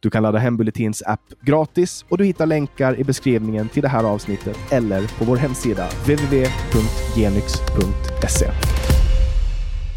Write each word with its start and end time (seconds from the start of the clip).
Du 0.00 0.10
kan 0.10 0.22
ladda 0.22 0.38
hem 0.38 0.56
Bulletins 0.56 1.02
app 1.06 1.20
gratis 1.40 2.04
och 2.08 2.18
du 2.18 2.24
hittar 2.24 2.46
länkar 2.46 3.00
i 3.00 3.04
beskrivningen 3.04 3.68
till 3.68 3.82
det 3.82 3.88
här 3.88 4.04
avsnittet 4.04 4.58
eller 4.70 5.18
på 5.18 5.24
vår 5.24 5.36
hemsida 5.36 5.88
www.genyx.se. 5.88 6.52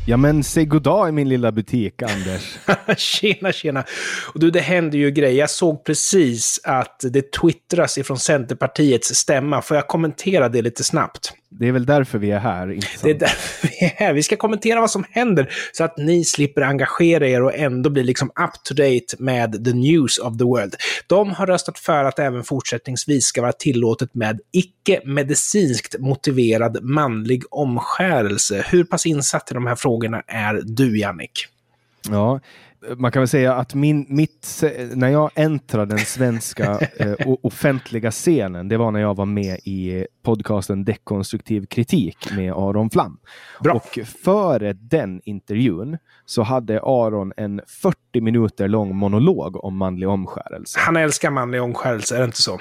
Ja 0.07 0.17
men 0.17 0.43
säg 0.43 0.65
goddag 0.65 1.09
i 1.09 1.11
min 1.11 1.29
lilla 1.29 1.51
butik, 1.51 2.01
Anders. 2.01 2.57
tjena, 2.97 3.51
tjena. 3.51 3.83
Och 4.33 4.39
du, 4.39 4.51
det 4.51 4.59
händer 4.59 4.97
ju 4.97 5.11
grejer. 5.11 5.39
Jag 5.39 5.49
såg 5.49 5.83
precis 5.83 6.59
att 6.63 6.99
det 7.11 7.31
twittras 7.31 7.97
ifrån 7.97 8.19
Centerpartiets 8.19 9.15
stämma. 9.15 9.61
Får 9.61 9.77
jag 9.77 9.87
kommentera 9.87 10.49
det 10.49 10.61
lite 10.61 10.83
snabbt? 10.83 11.33
Det 11.59 11.67
är 11.67 11.71
väl 11.71 11.85
därför 11.85 12.17
vi 12.17 12.31
är 12.31 12.39
här, 12.39 12.71
inte 12.71 12.87
sant? 12.87 13.01
Det 13.03 13.09
är 13.09 13.19
därför 13.19 13.67
vi 13.67 13.85
är 13.85 13.89
här. 13.95 14.13
Vi 14.13 14.23
ska 14.23 14.35
kommentera 14.35 14.79
vad 14.79 14.91
som 14.91 15.05
händer 15.11 15.53
så 15.71 15.83
att 15.83 15.97
ni 15.97 16.25
slipper 16.25 16.61
engagera 16.61 17.27
er 17.27 17.43
och 17.43 17.55
ändå 17.55 17.89
bli 17.89 18.03
liksom 18.03 18.27
up 18.27 18.63
to 18.63 18.73
date 18.73 19.15
med 19.19 19.65
the 19.65 19.73
news 19.73 20.17
of 20.17 20.37
the 20.37 20.43
world. 20.43 20.75
De 21.07 21.31
har 21.31 21.47
röstat 21.47 21.79
för 21.79 22.03
att 22.03 22.19
även 22.19 22.43
fortsättningsvis 22.43 23.25
ska 23.25 23.41
vara 23.41 23.51
tillåtet 23.51 24.15
med 24.15 24.39
icke-medicinskt 24.51 25.99
motiverad 25.99 26.83
manlig 26.83 27.43
omskärelse. 27.51 28.65
Hur 28.69 28.83
pass 28.83 29.05
insatt 29.05 29.51
i 29.51 29.53
de 29.53 29.67
här 29.67 29.75
frågorna 29.75 29.94
är 30.27 30.61
du, 30.65 30.99
Jannik? 30.99 31.47
Ja, 32.09 32.39
man 32.97 33.11
kan 33.11 33.21
väl 33.21 33.27
säga 33.27 33.53
att 33.53 33.73
min, 33.73 34.05
mitt, 34.09 34.63
när 34.93 35.09
jag 35.09 35.31
äntrade 35.35 35.95
den 35.95 36.05
svenska 36.05 36.79
eh, 36.97 37.15
offentliga 37.41 38.11
scenen, 38.11 38.67
det 38.67 38.77
var 38.77 38.91
när 38.91 38.99
jag 38.99 39.15
var 39.15 39.25
med 39.25 39.59
i 39.63 40.05
podcasten 40.23 40.85
Dekonstruktiv 40.85 41.65
kritik 41.65 42.17
med 42.35 42.53
Aron 42.53 42.89
Flam. 42.89 43.17
Bra. 43.63 43.73
Och 43.73 43.99
före 44.23 44.73
den 44.73 45.21
intervjun 45.23 45.97
så 46.25 46.43
hade 46.43 46.81
Aron 46.81 47.33
en 47.37 47.61
40 47.67 48.21
minuter 48.21 48.67
lång 48.67 48.95
monolog 48.95 49.65
om 49.65 49.77
manlig 49.77 50.09
omskärelse. 50.09 50.79
Han 50.79 50.97
älskar 50.97 51.29
manlig 51.29 51.61
omskärelse, 51.61 52.15
är 52.15 52.19
det 52.19 52.25
inte 52.25 52.41
så? 52.41 52.59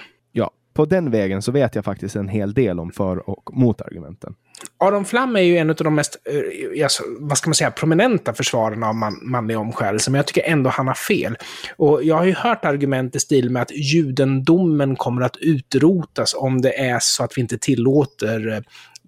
På 0.75 0.85
den 0.85 1.11
vägen 1.11 1.43
så 1.43 1.53
vet 1.53 1.75
jag 1.75 1.85
faktiskt 1.85 2.17
en 2.17 2.29
hel 2.29 2.55
del 2.55 2.81
om 2.81 2.91
för 2.91 3.31
och 3.31 3.51
motargumenten. 3.53 4.35
Aron 4.79 5.05
Flam 5.05 5.37
är 5.37 5.41
ju 5.41 5.57
en 5.57 5.71
av 5.71 5.77
de 5.77 5.95
mest, 5.95 6.17
eh, 6.25 6.85
alltså, 6.85 7.03
vad 7.19 7.39
ska 7.39 7.49
man 7.49 7.55
säga, 7.55 7.71
prominenta 7.71 8.35
försvararna 8.35 8.89
av 8.89 8.95
man, 8.95 9.19
manlig 9.23 9.59
omskärelse, 9.59 10.11
men 10.11 10.19
jag 10.19 10.27
tycker 10.27 10.43
ändå 10.43 10.71
han 10.71 10.87
har 10.87 10.95
fel. 10.95 11.37
Och 11.77 12.05
jag 12.05 12.17
har 12.17 12.25
ju 12.25 12.35
hört 12.35 12.65
argument 12.65 13.17
i 13.17 13.21
stil 13.21 13.51
med 13.51 13.63
att 13.63 13.71
judendomen 13.71 14.97
kommer 14.97 15.23
att 15.23 15.37
utrotas 15.37 16.35
om 16.35 16.61
det 16.61 16.79
är 16.79 16.99
så 17.01 17.25
att 17.25 17.37
vi 17.37 17.41
inte 17.41 17.59
tillåter 17.59 18.53
eh, 18.53 18.61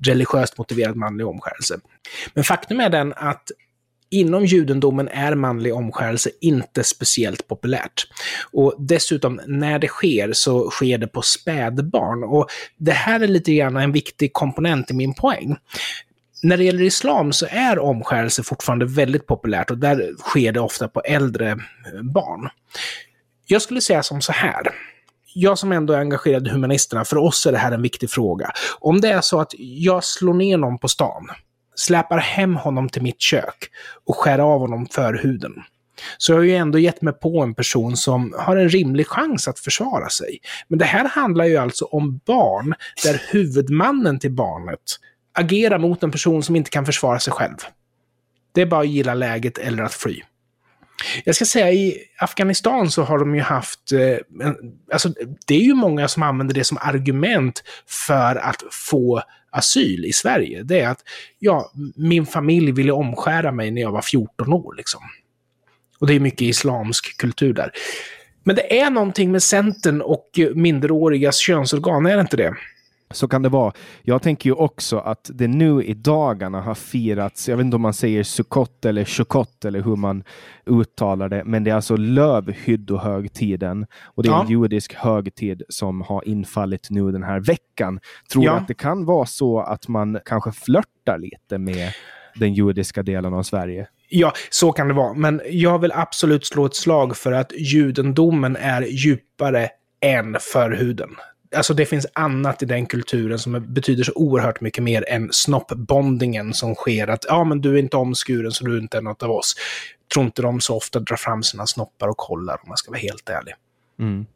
religiöst 0.04 0.58
motiverad 0.58 0.96
manlig 0.96 1.26
omskärelse. 1.26 1.78
Men 2.34 2.44
faktum 2.44 2.80
är 2.80 2.90
den 2.90 3.12
att 3.16 3.50
inom 4.10 4.44
judendomen 4.44 5.08
är 5.08 5.34
manlig 5.34 5.74
omskärelse 5.74 6.30
inte 6.40 6.84
speciellt 6.84 7.48
populärt. 7.48 8.06
Och 8.52 8.74
dessutom, 8.78 9.40
när 9.46 9.78
det 9.78 9.88
sker 9.88 10.32
så 10.32 10.70
sker 10.70 10.98
det 10.98 11.06
på 11.06 11.22
spädbarn. 11.22 12.24
Och 12.24 12.46
det 12.76 12.92
här 12.92 13.20
är 13.20 13.26
lite 13.26 13.54
grann 13.54 13.76
en 13.76 13.92
viktig 13.92 14.32
komponent 14.32 14.90
i 14.90 14.94
min 14.94 15.14
poäng. 15.14 15.56
När 16.42 16.56
det 16.56 16.64
gäller 16.64 16.82
islam 16.82 17.32
så 17.32 17.46
är 17.50 17.78
omskärelse 17.78 18.42
fortfarande 18.42 18.86
väldigt 18.86 19.26
populärt 19.26 19.70
och 19.70 19.78
där 19.78 20.12
sker 20.18 20.52
det 20.52 20.60
ofta 20.60 20.88
på 20.88 21.00
äldre 21.00 21.50
eh, 21.50 22.02
barn. 22.02 22.48
Jag 23.46 23.62
skulle 23.62 23.80
säga 23.80 24.02
som 24.02 24.20
så 24.20 24.32
här 24.32 24.72
jag 25.38 25.58
som 25.58 25.72
ändå 25.72 25.92
är 25.92 25.98
engagerad 25.98 26.46
i 26.46 26.50
humanisterna, 26.50 27.04
för 27.04 27.16
oss 27.16 27.46
är 27.46 27.52
det 27.52 27.58
här 27.58 27.72
en 27.72 27.82
viktig 27.82 28.10
fråga. 28.10 28.50
Om 28.80 29.00
det 29.00 29.08
är 29.08 29.20
så 29.20 29.40
att 29.40 29.54
jag 29.58 30.04
slår 30.04 30.34
ner 30.34 30.56
någon 30.56 30.78
på 30.78 30.88
stan, 30.88 31.26
släpar 31.76 32.18
hem 32.18 32.56
honom 32.56 32.88
till 32.88 33.02
mitt 33.02 33.20
kök 33.20 33.70
och 34.06 34.16
skär 34.16 34.38
av 34.38 34.60
honom 34.60 34.86
förhuden. 34.86 35.52
Så 36.18 36.32
jag 36.32 36.36
har 36.36 36.44
ju 36.44 36.56
ändå 36.56 36.78
gett 36.78 37.02
mig 37.02 37.12
på 37.12 37.42
en 37.42 37.54
person 37.54 37.96
som 37.96 38.34
har 38.38 38.56
en 38.56 38.68
rimlig 38.68 39.06
chans 39.06 39.48
att 39.48 39.58
försvara 39.58 40.08
sig. 40.08 40.38
Men 40.68 40.78
det 40.78 40.84
här 40.84 41.08
handlar 41.08 41.44
ju 41.44 41.56
alltså 41.56 41.84
om 41.84 42.20
barn 42.26 42.74
där 43.04 43.22
huvudmannen 43.30 44.18
till 44.18 44.32
barnet 44.32 44.80
agerar 45.32 45.78
mot 45.78 46.02
en 46.02 46.10
person 46.10 46.42
som 46.42 46.56
inte 46.56 46.70
kan 46.70 46.86
försvara 46.86 47.18
sig 47.18 47.32
själv. 47.32 47.56
Det 48.52 48.60
är 48.62 48.66
bara 48.66 48.80
att 48.80 48.88
gilla 48.88 49.14
läget 49.14 49.58
eller 49.58 49.82
att 49.82 49.94
fly. 49.94 50.22
Jag 51.24 51.34
ska 51.34 51.44
säga 51.44 51.72
i 51.72 51.98
Afghanistan 52.18 52.90
så 52.90 53.02
har 53.02 53.18
de 53.18 53.34
ju 53.34 53.40
haft, 53.40 53.92
eh, 53.92 54.18
alltså 54.92 55.12
det 55.46 55.54
är 55.54 55.60
ju 55.60 55.74
många 55.74 56.08
som 56.08 56.22
använder 56.22 56.54
det 56.54 56.64
som 56.64 56.78
argument 56.80 57.62
för 57.86 58.36
att 58.36 58.62
få 58.70 59.22
asyl 59.56 60.04
i 60.04 60.12
Sverige. 60.12 60.62
Det 60.62 60.80
är 60.80 60.88
att, 60.88 61.00
ja, 61.38 61.72
min 61.96 62.26
familj 62.26 62.72
ville 62.72 62.92
omskära 62.92 63.52
mig 63.52 63.70
när 63.70 63.82
jag 63.82 63.92
var 63.92 64.02
14 64.02 64.52
år 64.52 64.74
liksom. 64.76 65.00
Och 65.98 66.06
det 66.06 66.14
är 66.14 66.20
mycket 66.20 66.42
islamsk 66.42 67.16
kultur 67.16 67.52
där. 67.52 67.70
Men 68.44 68.56
det 68.56 68.80
är 68.80 68.90
någonting 68.90 69.32
med 69.32 69.42
Centern 69.42 70.00
och 70.00 70.30
minderårigas 70.54 71.36
könsorgan, 71.36 72.06
är 72.06 72.14
det 72.14 72.20
inte 72.20 72.36
det? 72.36 72.54
Så 73.10 73.28
kan 73.28 73.42
det 73.42 73.48
vara. 73.48 73.72
Jag 74.02 74.22
tänker 74.22 74.50
ju 74.50 74.54
också 74.54 74.98
att 74.98 75.30
det 75.34 75.48
nu 75.48 75.82
i 75.82 75.94
dagarna 75.94 76.60
har 76.60 76.74
firats, 76.74 77.48
jag 77.48 77.56
vet 77.56 77.64
inte 77.64 77.76
om 77.76 77.82
man 77.82 77.94
säger 77.94 78.22
Sukkot 78.22 78.84
eller 78.84 79.04
Shukot 79.04 79.64
eller 79.64 79.82
hur 79.82 79.96
man 79.96 80.24
uttalar 80.66 81.28
det, 81.28 81.42
men 81.44 81.64
det 81.64 81.70
är 81.70 81.74
alltså 81.74 81.96
lövhyddohögtiden 81.96 83.86
och 84.04 84.22
det 84.22 84.28
är 84.28 84.32
ja. 84.32 84.42
en 84.42 84.50
judisk 84.50 84.94
högtid 84.94 85.62
som 85.68 86.00
har 86.00 86.28
infallit 86.28 86.86
nu 86.90 87.12
den 87.12 87.22
här 87.22 87.40
veckan. 87.40 88.00
Tror 88.32 88.44
ja. 88.44 88.52
att 88.52 88.68
det 88.68 88.74
kan 88.74 89.04
vara 89.04 89.26
så 89.26 89.60
att 89.60 89.88
man 89.88 90.18
kanske 90.24 90.52
flörtar 90.52 91.18
lite 91.18 91.58
med 91.58 91.92
den 92.34 92.54
judiska 92.54 93.02
delen 93.02 93.34
av 93.34 93.42
Sverige? 93.42 93.88
Ja, 94.08 94.32
så 94.50 94.72
kan 94.72 94.88
det 94.88 94.94
vara. 94.94 95.14
Men 95.14 95.40
jag 95.50 95.78
vill 95.78 95.92
absolut 95.92 96.46
slå 96.46 96.66
ett 96.66 96.76
slag 96.76 97.16
för 97.16 97.32
att 97.32 97.52
judendomen 97.56 98.56
är 98.56 98.82
djupare 98.82 99.68
än 100.00 100.36
förhuden 100.40 101.10
alltså 101.54 101.74
det 101.74 101.86
finns 101.86 102.06
annat 102.12 102.62
i 102.62 102.66
den 102.66 102.86
kulturen 102.86 103.38
som 103.38 103.74
betyder 103.74 104.04
så 104.04 104.12
oerhört 104.14 104.60
mycket 104.60 104.84
mer 104.84 105.08
än 105.08 105.28
snoppbondingen 105.32 106.54
som 106.54 106.74
sker. 106.74 107.08
Att 107.08 107.24
ja, 107.28 107.44
men 107.44 107.60
du 107.60 107.74
är 107.74 107.78
inte 107.78 107.96
omskuren 107.96 108.52
så 108.52 108.64
du 108.64 108.76
är 108.76 108.80
inte 108.80 109.00
något 109.00 109.22
av 109.22 109.30
oss. 109.30 109.54
Tror 110.14 110.24
inte 110.24 110.42
de 110.42 110.60
så 110.60 110.76
ofta 110.76 111.00
drar 111.00 111.16
fram 111.16 111.42
sina 111.42 111.66
snoppar 111.66 112.08
och 112.08 112.16
kollar 112.16 112.54
om 112.62 112.68
man 112.68 112.76
ska 112.76 112.90
vara 112.90 113.00
helt 113.00 113.28
ärlig. 113.28 113.54
Mm. 113.98 114.26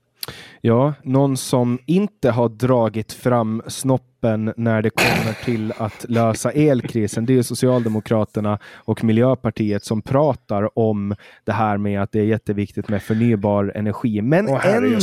Ja, 0.61 0.95
någon 1.03 1.37
som 1.37 1.79
inte 1.87 2.31
har 2.31 2.49
dragit 2.49 3.13
fram 3.13 3.63
snoppen 3.67 4.53
när 4.57 4.83
det 4.83 4.91
kommer 4.91 5.45
till 5.45 5.73
att 5.77 6.07
lösa 6.09 6.51
elkrisen, 6.51 7.27
det 7.27 7.39
är 7.39 7.43
Socialdemokraterna 7.43 8.59
och 8.75 9.05
Miljöpartiet 9.05 9.85
som 9.85 10.03
pratar 10.03 10.79
om 10.79 11.15
det 11.45 11.53
här 11.53 11.79
med 11.79 12.03
att 12.03 12.13
det 12.13 12.21
är 12.21 12.25
jätteviktigt 12.25 12.89
med 12.89 13.03
förnybar 13.03 13.73
energi. 13.75 14.23
Men 14.23 14.49
oh, 14.49 14.67
ändå 14.67 14.99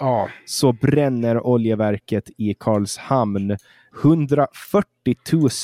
ja. 0.00 0.28
så 0.46 0.72
bränner 0.72 1.46
oljeverket 1.46 2.30
i 2.36 2.54
Karlshamn 2.54 3.56
140 4.02 4.86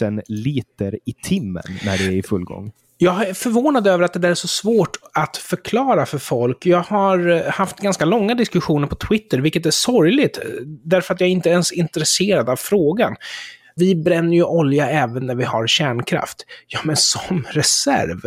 000 0.02 0.20
liter 0.28 0.98
i 1.04 1.12
timmen 1.12 1.62
när 1.84 1.98
det 1.98 2.04
är 2.04 2.10
i 2.10 2.22
full 2.22 2.44
gång. 2.44 2.72
Jag 3.02 3.28
är 3.28 3.34
förvånad 3.34 3.86
över 3.86 4.04
att 4.04 4.12
det 4.12 4.18
där 4.18 4.30
är 4.30 4.34
så 4.34 4.48
svårt 4.48 4.96
att 5.12 5.36
förklara 5.36 6.06
för 6.06 6.18
folk. 6.18 6.66
Jag 6.66 6.82
har 6.82 7.30
eh, 7.30 7.52
haft 7.52 7.80
ganska 7.80 8.04
långa 8.04 8.34
diskussioner 8.34 8.86
på 8.86 8.94
Twitter, 8.94 9.38
vilket 9.38 9.66
är 9.66 9.70
sorgligt, 9.70 10.38
eh, 10.38 10.44
därför 10.64 11.14
att 11.14 11.20
jag 11.20 11.30
inte 11.30 11.48
ens 11.48 11.72
är 11.72 11.76
intresserad 11.76 12.48
av 12.48 12.56
frågan. 12.56 13.16
Vi 13.76 13.94
bränner 13.94 14.36
ju 14.36 14.44
olja 14.44 14.90
även 14.90 15.26
när 15.26 15.34
vi 15.34 15.44
har 15.44 15.66
kärnkraft. 15.66 16.46
Ja, 16.66 16.80
men 16.84 16.96
som 16.96 17.46
reserv. 17.50 18.20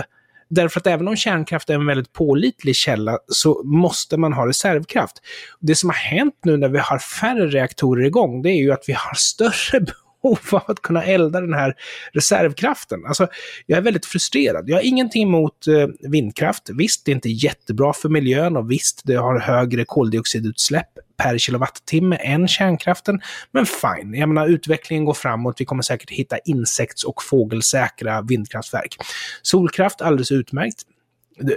Därför 0.49 0.79
att 0.79 0.87
även 0.87 1.07
om 1.07 1.15
kärnkraft 1.15 1.69
är 1.69 1.73
en 1.73 1.85
väldigt 1.85 2.13
pålitlig 2.13 2.75
källa 2.75 3.19
så 3.27 3.61
måste 3.63 4.17
man 4.17 4.33
ha 4.33 4.47
reservkraft. 4.47 5.21
Det 5.59 5.75
som 5.75 5.89
har 5.89 5.97
hänt 5.97 6.35
nu 6.43 6.57
när 6.57 6.69
vi 6.69 6.79
har 6.79 6.99
färre 6.99 7.47
reaktorer 7.47 8.05
igång, 8.05 8.41
det 8.41 8.49
är 8.49 8.61
ju 8.61 8.71
att 8.71 8.83
vi 8.87 8.93
har 8.93 9.13
större 9.13 9.79
behov 10.25 10.39
av 10.51 10.71
att 10.71 10.81
kunna 10.81 11.03
elda 11.03 11.41
den 11.41 11.53
här 11.53 11.73
reservkraften. 12.13 13.05
Alltså, 13.05 13.27
jag 13.65 13.77
är 13.77 13.81
väldigt 13.81 14.05
frustrerad. 14.05 14.69
Jag 14.69 14.77
har 14.77 14.81
ingenting 14.81 15.23
emot 15.23 15.67
eh, 15.67 16.09
vindkraft. 16.09 16.69
Visst, 16.69 17.05
det 17.05 17.11
är 17.11 17.15
inte 17.15 17.29
jättebra 17.29 17.93
för 17.93 18.09
miljön 18.09 18.57
och 18.57 18.71
visst, 18.71 19.01
det 19.03 19.15
har 19.15 19.39
högre 19.39 19.85
koldioxidutsläpp 19.85 20.89
per 21.17 21.37
kilowattimme 21.37 22.15
än 22.15 22.47
kärnkraften. 22.47 23.21
Men 23.51 23.65
fine, 23.65 24.13
jag 24.13 24.29
menar 24.29 24.47
utvecklingen 24.47 25.05
går 25.05 25.13
framåt. 25.13 25.55
Vi 25.61 25.65
kommer 25.65 25.83
säkert 25.83 26.09
hitta 26.09 26.37
insekts 26.37 27.03
och 27.03 27.23
fågelsäkra 27.23 28.21
vindkraftverk. 28.21 28.97
Solkraft, 29.41 30.01
alldeles 30.01 30.31
utmärkt. 30.31 30.81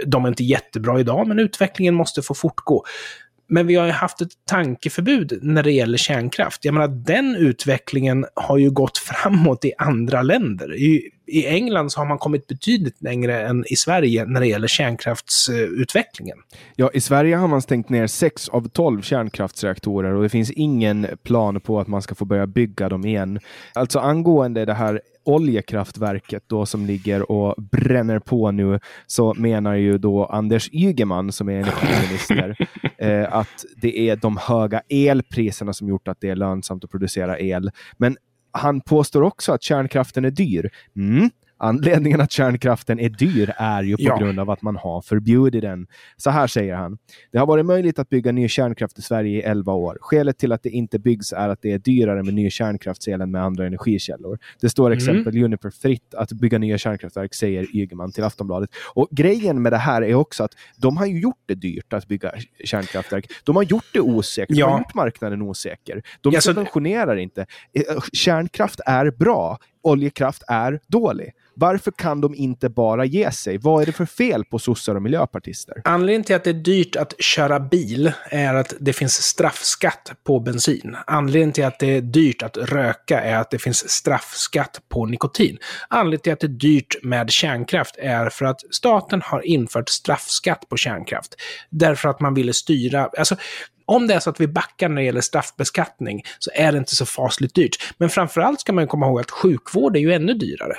De 0.05 0.25
är 0.25 0.29
inte 0.29 0.43
jättebra 0.43 0.99
idag, 0.99 1.27
men 1.27 1.39
utvecklingen 1.39 1.95
måste 1.95 2.21
få 2.21 2.33
fortgå. 2.33 2.85
Men 3.49 3.67
vi 3.67 3.75
har 3.75 3.85
ju 3.85 3.91
haft 3.91 4.21
ett 4.21 4.31
tankeförbud 4.49 5.39
när 5.41 5.63
det 5.63 5.71
gäller 5.71 5.97
kärnkraft. 5.97 6.65
Jag 6.65 6.73
menar, 6.73 6.87
den 6.87 7.35
utvecklingen 7.35 8.25
har 8.35 8.57
ju 8.57 8.71
gått 8.71 8.97
framåt 9.23 9.65
i 9.65 9.73
andra 9.77 10.21
länder. 10.21 10.75
I, 10.75 11.09
i 11.27 11.45
England 11.47 11.91
så 11.91 11.99
har 11.99 12.05
man 12.05 12.17
kommit 12.17 12.47
betydligt 12.47 13.01
längre 13.01 13.47
än 13.47 13.65
i 13.67 13.75
Sverige 13.75 14.25
när 14.25 14.39
det 14.39 14.47
gäller 14.47 14.67
kärnkraftsutvecklingen. 14.67 16.37
Ja, 16.75 16.91
i 16.93 17.01
Sverige 17.01 17.35
har 17.35 17.47
man 17.47 17.61
stängt 17.61 17.89
ner 17.89 18.07
6 18.07 18.49
av 18.49 18.69
12 18.69 19.01
kärnkraftsreaktorer 19.01 20.13
och 20.13 20.23
det 20.23 20.29
finns 20.29 20.51
ingen 20.51 21.07
plan 21.23 21.61
på 21.61 21.79
att 21.79 21.87
man 21.87 22.01
ska 22.01 22.15
få 22.15 22.25
börja 22.25 22.47
bygga 22.47 22.89
dem 22.89 23.05
igen. 23.05 23.39
Alltså 23.73 23.99
angående 23.99 24.65
det 24.65 24.73
här 24.73 25.01
oljekraftverket 25.29 26.43
då 26.47 26.65
som 26.65 26.85
ligger 26.85 27.31
och 27.31 27.55
bränner 27.71 28.19
på 28.19 28.51
nu 28.51 28.79
så 29.07 29.33
menar 29.33 29.75
ju 29.75 29.97
då 29.97 30.25
Anders 30.25 30.69
Ygeman 30.73 31.31
som 31.31 31.49
är 31.49 31.53
energiminister 31.53 32.67
eh, 32.97 33.33
att 33.33 33.65
det 33.81 33.99
är 34.09 34.15
de 34.15 34.37
höga 34.37 34.81
elpriserna 34.89 35.73
som 35.73 35.87
gjort 35.87 36.07
att 36.07 36.21
det 36.21 36.29
är 36.29 36.35
lönsamt 36.35 36.83
att 36.83 36.91
producera 36.91 37.39
el. 37.39 37.71
Men 37.97 38.17
han 38.51 38.81
påstår 38.81 39.21
också 39.21 39.51
att 39.51 39.63
kärnkraften 39.63 40.25
är 40.25 40.31
dyr. 40.31 40.69
Mm. 40.95 41.29
Anledningen 41.61 42.21
att 42.21 42.31
kärnkraften 42.31 42.99
är 42.99 43.09
dyr 43.09 43.53
är 43.57 43.83
ju 43.83 43.95
på 43.95 44.03
ja. 44.03 44.17
grund 44.17 44.39
av 44.39 44.49
att 44.49 44.61
man 44.61 44.75
har 44.75 45.01
förbjudit 45.01 45.61
den. 45.61 45.87
Så 46.17 46.29
här 46.29 46.47
säger 46.47 46.75
han. 46.75 46.97
Det 47.31 47.37
har 47.37 47.45
varit 47.45 47.65
möjligt 47.65 47.99
att 47.99 48.09
bygga 48.09 48.31
ny 48.31 48.47
kärnkraft 48.47 48.99
i 48.99 49.01
Sverige 49.01 49.37
i 49.37 49.41
11 49.41 49.73
år. 49.73 49.97
Skälet 50.01 50.37
till 50.37 50.51
att 50.51 50.63
det 50.63 50.69
inte 50.69 50.99
byggs 50.99 51.33
är 51.33 51.49
att 51.49 51.61
det 51.61 51.71
är 51.71 51.79
dyrare 51.79 52.23
med 52.23 52.33
ny 52.33 52.49
kärnkraftsel 52.49 53.21
än 53.21 53.31
med 53.31 53.43
andra 53.43 53.65
energikällor. 53.65 54.39
Det 54.61 54.69
står 54.69 54.87
mm. 54.87 54.97
exempel 54.97 55.35
mm. 55.35 55.43
Uniper 55.43 55.69
fritt 55.69 56.13
att 56.13 56.31
bygga 56.31 56.57
nya 56.57 56.77
kärnkraftverk, 56.77 57.33
säger 57.33 57.75
Ygeman 57.75 58.11
till 58.11 58.23
Aftonbladet. 58.23 58.69
Och 58.93 59.07
grejen 59.11 59.61
med 59.61 59.73
det 59.73 59.77
här 59.77 60.01
är 60.01 60.13
också 60.13 60.43
att 60.43 60.51
de 60.77 60.97
har 60.97 61.05
ju 61.05 61.19
gjort 61.19 61.43
det 61.45 61.55
dyrt 61.55 61.93
att 61.93 62.07
bygga 62.07 62.31
kärnkraftverk. 62.63 63.31
De 63.43 63.55
har 63.55 63.63
gjort 63.63 63.85
det 63.93 63.99
osäkert. 63.99 64.57
Ja. 64.57 64.65
De 64.65 64.71
har 64.71 64.79
gjort 64.79 64.93
marknaden 64.93 65.41
osäker. 65.41 66.01
De 66.21 66.33
ja, 66.33 66.41
subventionerar 66.41 67.15
så... 67.15 67.19
inte. 67.19 67.45
Eh, 67.73 68.01
kärnkraft 68.13 68.79
är 68.85 69.11
bra 69.11 69.59
oljekraft 69.83 70.43
är 70.47 70.79
dålig. 70.87 71.33
Varför 71.59 71.91
kan 71.91 72.21
de 72.21 72.35
inte 72.35 72.69
bara 72.69 73.05
ge 73.05 73.31
sig? 73.31 73.57
Vad 73.57 73.81
är 73.81 73.85
det 73.85 73.91
för 73.91 74.05
fel 74.05 74.45
på 74.45 74.59
sossar 74.59 74.95
och 74.95 75.01
miljöpartister? 75.01 75.81
Anledningen 75.83 76.23
till 76.23 76.35
att 76.35 76.43
det 76.43 76.49
är 76.49 76.53
dyrt 76.53 76.95
att 76.95 77.21
köra 77.21 77.59
bil 77.59 78.11
är 78.29 78.53
att 78.53 78.73
det 78.79 78.93
finns 78.93 79.13
straffskatt 79.13 80.11
på 80.23 80.39
bensin. 80.39 80.95
Anledningen 81.07 81.51
till 81.51 81.65
att 81.65 81.79
det 81.79 81.95
är 81.97 82.01
dyrt 82.01 82.43
att 82.43 82.57
röka 82.57 83.21
är 83.21 83.35
att 83.35 83.51
det 83.51 83.59
finns 83.59 83.89
straffskatt 83.89 84.81
på 84.89 85.05
nikotin. 85.05 85.57
Anledningen 85.87 86.21
till 86.21 86.33
att 86.33 86.39
det 86.39 86.47
är 86.47 86.59
dyrt 86.59 87.03
med 87.03 87.31
kärnkraft 87.31 87.95
är 87.97 88.29
för 88.29 88.45
att 88.45 88.61
staten 88.71 89.21
har 89.21 89.45
infört 89.45 89.89
straffskatt 89.89 90.69
på 90.69 90.77
kärnkraft. 90.77 91.35
Därför 91.69 92.09
att 92.09 92.19
man 92.19 92.33
ville 92.33 92.53
styra, 92.53 93.09
alltså 93.17 93.35
om 93.89 94.07
det 94.07 94.13
är 94.13 94.19
så 94.19 94.29
att 94.29 94.41
vi 94.41 94.47
backar 94.47 94.89
när 94.89 94.95
det 94.95 95.03
gäller 95.03 95.21
straffbeskattning 95.21 96.23
så 96.39 96.51
är 96.53 96.71
det 96.71 96.77
inte 96.77 96.95
så 96.95 97.05
fasligt 97.05 97.55
dyrt. 97.55 97.93
Men 97.97 98.09
framförallt 98.09 98.61
ska 98.61 98.73
man 98.73 98.87
komma 98.87 99.05
ihåg 99.05 99.19
att 99.19 99.31
sjukvård 99.31 99.95
är 99.95 99.99
ju 99.99 100.13
ännu 100.13 100.33
dyrare. 100.33 100.75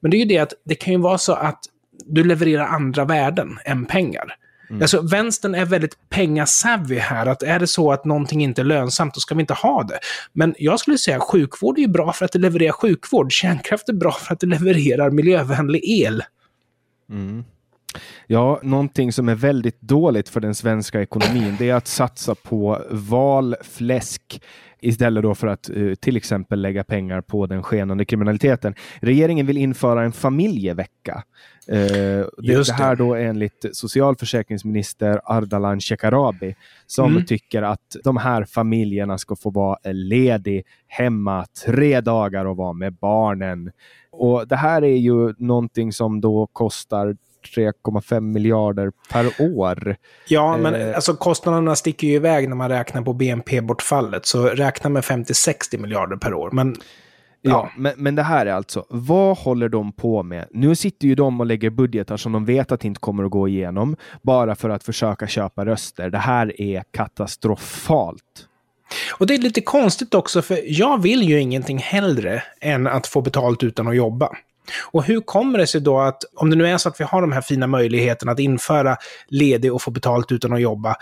Men 0.00 0.10
det 0.10 0.16
är 0.16 0.18
ju 0.18 0.24
det 0.24 0.38
att 0.38 0.52
det 0.64 0.74
kan 0.74 0.92
ju 0.92 0.98
vara 0.98 1.18
så 1.18 1.32
att 1.32 1.58
du 2.06 2.24
levererar 2.24 2.66
andra 2.66 3.04
värden 3.04 3.58
än 3.64 3.86
pengar. 3.86 4.36
Mm. 4.70 4.82
Alltså, 4.82 5.00
vänstern 5.02 5.54
är 5.54 5.64
väldigt 5.64 6.08
pengasavvy 6.08 6.98
här. 6.98 7.26
Att 7.26 7.42
är 7.42 7.58
det 7.58 7.66
så 7.66 7.92
att 7.92 8.04
någonting 8.04 8.42
inte 8.42 8.62
är 8.62 8.64
lönsamt, 8.64 9.14
då 9.14 9.20
ska 9.20 9.34
vi 9.34 9.40
inte 9.40 9.54
ha 9.54 9.82
det. 9.82 9.98
Men 10.32 10.54
jag 10.58 10.80
skulle 10.80 10.98
säga 10.98 11.16
att 11.16 11.22
sjukvård 11.22 11.78
är 11.78 11.82
ju 11.82 11.88
bra 11.88 12.12
för 12.12 12.24
att 12.24 12.32
det 12.32 12.38
levererar 12.38 12.72
sjukvård. 12.72 13.32
Kärnkraft 13.32 13.88
är 13.88 13.92
bra 13.92 14.12
för 14.12 14.34
att 14.34 14.40
det 14.40 14.46
levererar 14.46 15.10
miljövänlig 15.10 15.82
el. 15.84 16.22
Mm. 17.10 17.44
Ja, 18.26 18.60
någonting 18.62 19.12
som 19.12 19.28
är 19.28 19.34
väldigt 19.34 19.80
dåligt 19.80 20.28
för 20.28 20.40
den 20.40 20.54
svenska 20.54 21.02
ekonomin, 21.02 21.56
det 21.58 21.70
är 21.70 21.74
att 21.74 21.86
satsa 21.86 22.34
på 22.34 22.84
valfläsk 22.90 24.42
istället 24.80 25.22
då 25.22 25.34
för 25.34 25.46
att 25.46 25.70
uh, 25.70 25.94
till 25.94 26.16
exempel 26.16 26.60
lägga 26.60 26.84
pengar 26.84 27.20
på 27.20 27.46
den 27.46 27.62
skenande 27.62 28.04
kriminaliteten. 28.04 28.74
Regeringen 29.00 29.46
vill 29.46 29.56
införa 29.56 30.04
en 30.04 30.12
familjevecka. 30.12 31.22
Uh, 31.68 31.76
det, 31.76 32.26
det, 32.38 32.72
här 32.72 32.96
då 32.96 33.14
enligt 33.14 33.66
socialförsäkringsminister 33.72 35.20
Ardalan 35.24 35.80
Shekarabi 35.80 36.54
som 36.86 37.12
mm. 37.12 37.24
tycker 37.24 37.62
att 37.62 37.96
de 38.04 38.16
här 38.16 38.44
familjerna 38.44 39.18
ska 39.18 39.36
få 39.36 39.50
vara 39.50 39.78
ledig 39.92 40.64
hemma 40.86 41.46
tre 41.64 42.00
dagar 42.00 42.44
och 42.44 42.56
vara 42.56 42.72
med 42.72 42.94
barnen. 42.94 43.70
Och 44.12 44.48
Det 44.48 44.56
här 44.56 44.82
är 44.82 44.96
ju 44.96 45.34
någonting 45.38 45.92
som 45.92 46.20
då 46.20 46.46
kostar 46.46 47.16
3,5 47.56 48.20
miljarder 48.20 48.92
per 49.10 49.56
år. 49.56 49.96
Ja, 50.28 50.56
men 50.56 50.74
eh, 50.74 50.94
alltså 50.94 51.14
kostnaderna 51.14 51.76
sticker 51.76 52.06
ju 52.06 52.14
iväg 52.14 52.48
när 52.48 52.56
man 52.56 52.68
räknar 52.68 53.02
på 53.02 53.12
BNP-bortfallet. 53.12 54.26
Så 54.26 54.42
räkna 54.42 54.90
med 54.90 55.02
50-60 55.02 55.78
miljarder 55.78 56.16
per 56.16 56.34
år. 56.34 56.50
Men 56.52 56.76
Ja, 57.42 57.50
ja, 57.50 57.70
men, 57.76 57.92
men 57.96 58.14
det 58.14 58.22
här 58.22 58.46
är 58.46 58.52
alltså, 58.52 58.86
vad 58.88 59.38
håller 59.38 59.68
de 59.68 59.92
på 59.92 60.22
med? 60.22 60.46
Nu 60.50 60.74
sitter 60.74 61.08
ju 61.08 61.14
de 61.14 61.40
och 61.40 61.46
lägger 61.46 61.70
budgetar 61.70 62.16
som 62.16 62.32
de 62.32 62.44
vet 62.44 62.72
att 62.72 62.84
inte 62.84 63.00
kommer 63.00 63.24
att 63.24 63.30
gå 63.30 63.48
igenom, 63.48 63.96
bara 64.22 64.54
för 64.54 64.70
att 64.70 64.84
försöka 64.84 65.26
köpa 65.26 65.64
röster. 65.64 66.10
Det 66.10 66.18
här 66.18 66.60
är 66.60 66.84
katastrofalt. 66.90 68.46
Och 69.18 69.26
det 69.26 69.34
är 69.34 69.38
lite 69.38 69.60
konstigt 69.60 70.14
också, 70.14 70.42
för 70.42 70.58
jag 70.64 71.02
vill 71.02 71.22
ju 71.22 71.40
ingenting 71.40 71.78
hellre 71.78 72.42
än 72.60 72.86
att 72.86 73.06
få 73.06 73.20
betalt 73.20 73.62
utan 73.62 73.88
att 73.88 73.96
jobba. 73.96 74.30
Och 74.92 75.04
hur 75.04 75.20
kommer 75.20 75.58
det 75.58 75.66
sig 75.66 75.80
då 75.80 76.00
att, 76.00 76.24
om 76.36 76.50
det 76.50 76.56
nu 76.56 76.66
är 76.66 76.78
så 76.78 76.88
att 76.88 77.00
vi 77.00 77.04
har 77.04 77.20
de 77.20 77.32
här 77.32 77.40
fina 77.40 77.66
möjligheterna 77.66 78.32
att 78.32 78.38
införa 78.38 78.96
ledig 79.28 79.74
och 79.74 79.82
få 79.82 79.90
betalt 79.90 80.32
utan 80.32 80.52
att 80.52 80.60
jobba, 80.60 80.96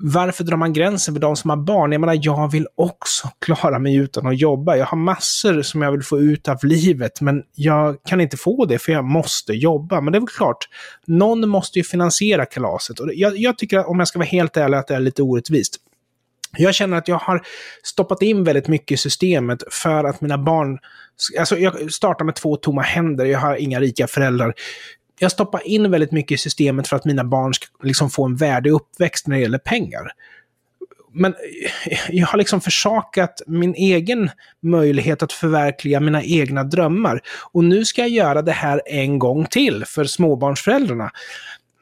varför 0.00 0.44
drar 0.44 0.56
man 0.56 0.72
gränsen 0.72 1.14
för 1.14 1.20
de 1.20 1.36
som 1.36 1.50
har 1.50 1.56
barn? 1.56 1.92
Jag 1.92 2.00
menar, 2.00 2.18
jag 2.22 2.52
vill 2.52 2.66
också 2.74 3.28
klara 3.38 3.78
mig 3.78 3.96
utan 3.96 4.26
att 4.26 4.40
jobba. 4.40 4.76
Jag 4.76 4.86
har 4.86 4.98
massor 4.98 5.62
som 5.62 5.82
jag 5.82 5.92
vill 5.92 6.02
få 6.02 6.20
ut 6.20 6.48
av 6.48 6.58
livet, 6.62 7.20
men 7.20 7.42
jag 7.54 7.96
kan 8.04 8.20
inte 8.20 8.36
få 8.36 8.64
det 8.64 8.78
för 8.78 8.92
jag 8.92 9.04
måste 9.04 9.52
jobba. 9.52 10.00
Men 10.00 10.12
det 10.12 10.18
är 10.18 10.20
väl 10.20 10.28
klart, 10.28 10.68
någon 11.06 11.48
måste 11.48 11.78
ju 11.78 11.84
finansiera 11.84 12.46
kalaset. 12.46 13.00
Och 13.00 13.10
jag, 13.14 13.36
jag 13.36 13.58
tycker, 13.58 13.88
om 13.88 13.98
jag 13.98 14.08
ska 14.08 14.18
vara 14.18 14.26
helt 14.26 14.56
ärlig, 14.56 14.78
att 14.78 14.88
det 14.88 14.94
är 14.94 15.00
lite 15.00 15.22
orättvist. 15.22 15.76
Jag 16.56 16.74
känner 16.74 16.96
att 16.96 17.08
jag 17.08 17.18
har 17.18 17.42
stoppat 17.82 18.22
in 18.22 18.44
väldigt 18.44 18.68
mycket 18.68 18.94
i 18.94 18.96
systemet 18.96 19.62
för 19.70 20.04
att 20.04 20.20
mina 20.20 20.38
barn... 20.38 20.78
Alltså 21.38 21.58
jag 21.58 21.92
startar 21.92 22.24
med 22.24 22.34
två 22.34 22.56
tomma 22.56 22.82
händer, 22.82 23.24
jag 23.24 23.38
har 23.38 23.56
inga 23.56 23.80
rika 23.80 24.06
föräldrar. 24.06 24.54
Jag 25.18 25.32
stoppar 25.32 25.66
in 25.66 25.90
väldigt 25.90 26.12
mycket 26.12 26.32
i 26.34 26.38
systemet 26.38 26.88
för 26.88 26.96
att 26.96 27.04
mina 27.04 27.24
barn 27.24 27.54
ska 27.54 27.66
liksom 27.82 28.10
få 28.10 28.24
en 28.24 28.36
värdig 28.36 28.72
uppväxt 28.72 29.26
när 29.26 29.36
det 29.36 29.42
gäller 29.42 29.58
pengar. 29.58 30.12
Men 31.12 31.34
jag 32.08 32.26
har 32.26 32.38
liksom 32.38 32.60
försakat 32.60 33.42
min 33.46 33.74
egen 33.74 34.30
möjlighet 34.62 35.22
att 35.22 35.32
förverkliga 35.32 36.00
mina 36.00 36.22
egna 36.22 36.64
drömmar. 36.64 37.20
Och 37.52 37.64
nu 37.64 37.84
ska 37.84 38.00
jag 38.00 38.10
göra 38.10 38.42
det 38.42 38.52
här 38.52 38.82
en 38.86 39.18
gång 39.18 39.46
till 39.46 39.84
för 39.84 40.04
småbarnsföräldrarna 40.04 41.10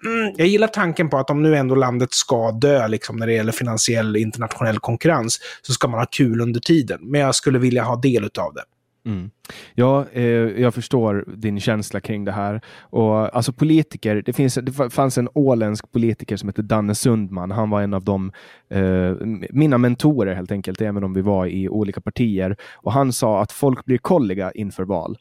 mm, 0.05 0.35
jag 0.37 0.47
gillar 0.47 0.69
tanken 0.69 1.11
på 1.11 1.19
att 1.19 1.31
om 1.31 1.43
nu 1.43 1.57
ändå 1.57 1.75
landet 1.75 2.12
ska 2.12 2.50
dö 2.50 2.88
liksom, 2.88 3.17
när 3.17 3.26
det 3.26 3.33
gäller 3.33 3.53
finansiell 3.53 4.17
internationell 4.17 4.79
konkurrens, 4.79 5.41
så 5.62 5.73
ska 5.73 5.88
man 5.88 6.00
ha 6.00 6.07
kul 6.07 6.41
under 6.41 6.61
tiden. 6.61 6.99
Men 7.03 7.21
jag 7.21 7.35
skulle 7.35 7.59
vilja 7.59 7.83
ha 7.83 7.97
del 7.97 8.25
av 8.25 8.55
det. 8.55 8.62
Mm. 9.07 9.31
Ja, 9.75 10.07
eh, 10.13 10.25
jag 10.61 10.75
förstår 10.75 11.25
din 11.37 11.61
känsla 11.61 12.01
kring 12.01 12.25
det 12.25 12.33
här. 12.33 12.61
Och, 12.81 13.37
alltså 13.37 13.53
politiker, 13.53 14.23
det, 14.27 14.33
finns, 14.33 14.55
det 14.55 14.91
fanns 14.91 15.19
en 15.19 15.29
åländsk 15.35 15.93
politiker 15.93 16.37
som 16.37 16.49
heter 16.49 16.63
Danne 16.63 16.95
Sundman. 16.95 17.51
Han 17.51 17.71
var 17.71 17.83
en 17.83 17.95
av 17.95 18.05
de, 18.05 18.33
eh, 18.71 19.15
mina 19.51 19.79
mentorer 19.79 20.35
helt 20.35 20.53
enkelt, 20.53 20.81
även 20.81 21.05
om 21.05 21.15
vi 21.15 21.23
var 21.23 21.47
i 21.47 21.69
olika 21.69 22.01
partier. 22.01 22.57
Och 22.75 22.93
han 22.93 23.13
sa 23.13 23.43
att 23.43 23.53
folk 23.53 23.85
blir 23.85 23.99
kolliga 23.99 24.51
inför 24.51 24.85
val. 24.85 25.19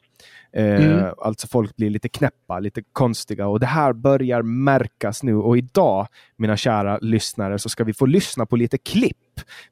Eh, 0.52 0.86
mm. 0.86 1.14
Alltså 1.18 1.46
folk 1.48 1.76
blir 1.76 1.90
lite 1.90 2.08
knäppa, 2.08 2.60
lite 2.60 2.82
konstiga 2.92 3.46
och 3.46 3.60
det 3.60 3.66
här 3.66 3.92
börjar 3.92 4.42
märkas 4.42 5.22
nu 5.22 5.36
och 5.36 5.58
idag, 5.58 6.06
mina 6.36 6.56
kära 6.56 6.98
lyssnare, 6.98 7.58
så 7.58 7.68
ska 7.68 7.84
vi 7.84 7.94
få 7.94 8.06
lyssna 8.06 8.46
på 8.46 8.56
lite 8.56 8.78
klipp. 8.78 9.16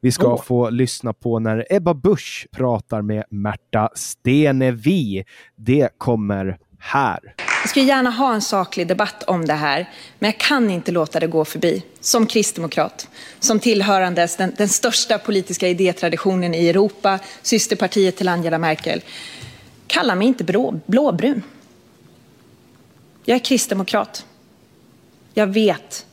Vi 0.00 0.12
ska 0.12 0.34
oh. 0.34 0.42
få 0.42 0.70
lyssna 0.70 1.12
på 1.12 1.38
när 1.38 1.66
Ebba 1.70 1.94
Busch 1.94 2.46
pratar 2.50 3.02
med 3.02 3.24
Märta 3.30 3.90
Stenevi. 3.94 5.24
Det 5.56 5.88
kommer 5.98 6.58
här. 6.78 7.34
Jag 7.62 7.70
skulle 7.70 7.86
gärna 7.86 8.10
ha 8.10 8.34
en 8.34 8.42
saklig 8.42 8.86
debatt 8.86 9.22
om 9.22 9.46
det 9.46 9.54
här, 9.54 9.90
men 10.18 10.30
jag 10.30 10.40
kan 10.40 10.70
inte 10.70 10.92
låta 10.92 11.20
det 11.20 11.26
gå 11.26 11.44
förbi. 11.44 11.82
Som 12.00 12.26
kristdemokrat, 12.26 13.08
som 13.40 13.60
tillhörandes 13.60 14.36
den, 14.36 14.52
den 14.56 14.68
största 14.68 15.18
politiska 15.18 15.68
idétraditionen 15.68 16.54
i 16.54 16.68
Europa, 16.68 17.18
systerpartiet 17.42 18.16
till 18.16 18.28
Angela 18.28 18.58
Merkel. 18.58 19.02
Kalla 19.86 20.14
mig 20.14 20.26
inte 20.26 20.44
blå, 20.44 20.80
blåbrun. 20.86 21.42
Jag 23.24 23.34
är 23.34 23.44
kristdemokrat. 23.44 24.26
Jag 25.34 25.46
vet 25.46 26.06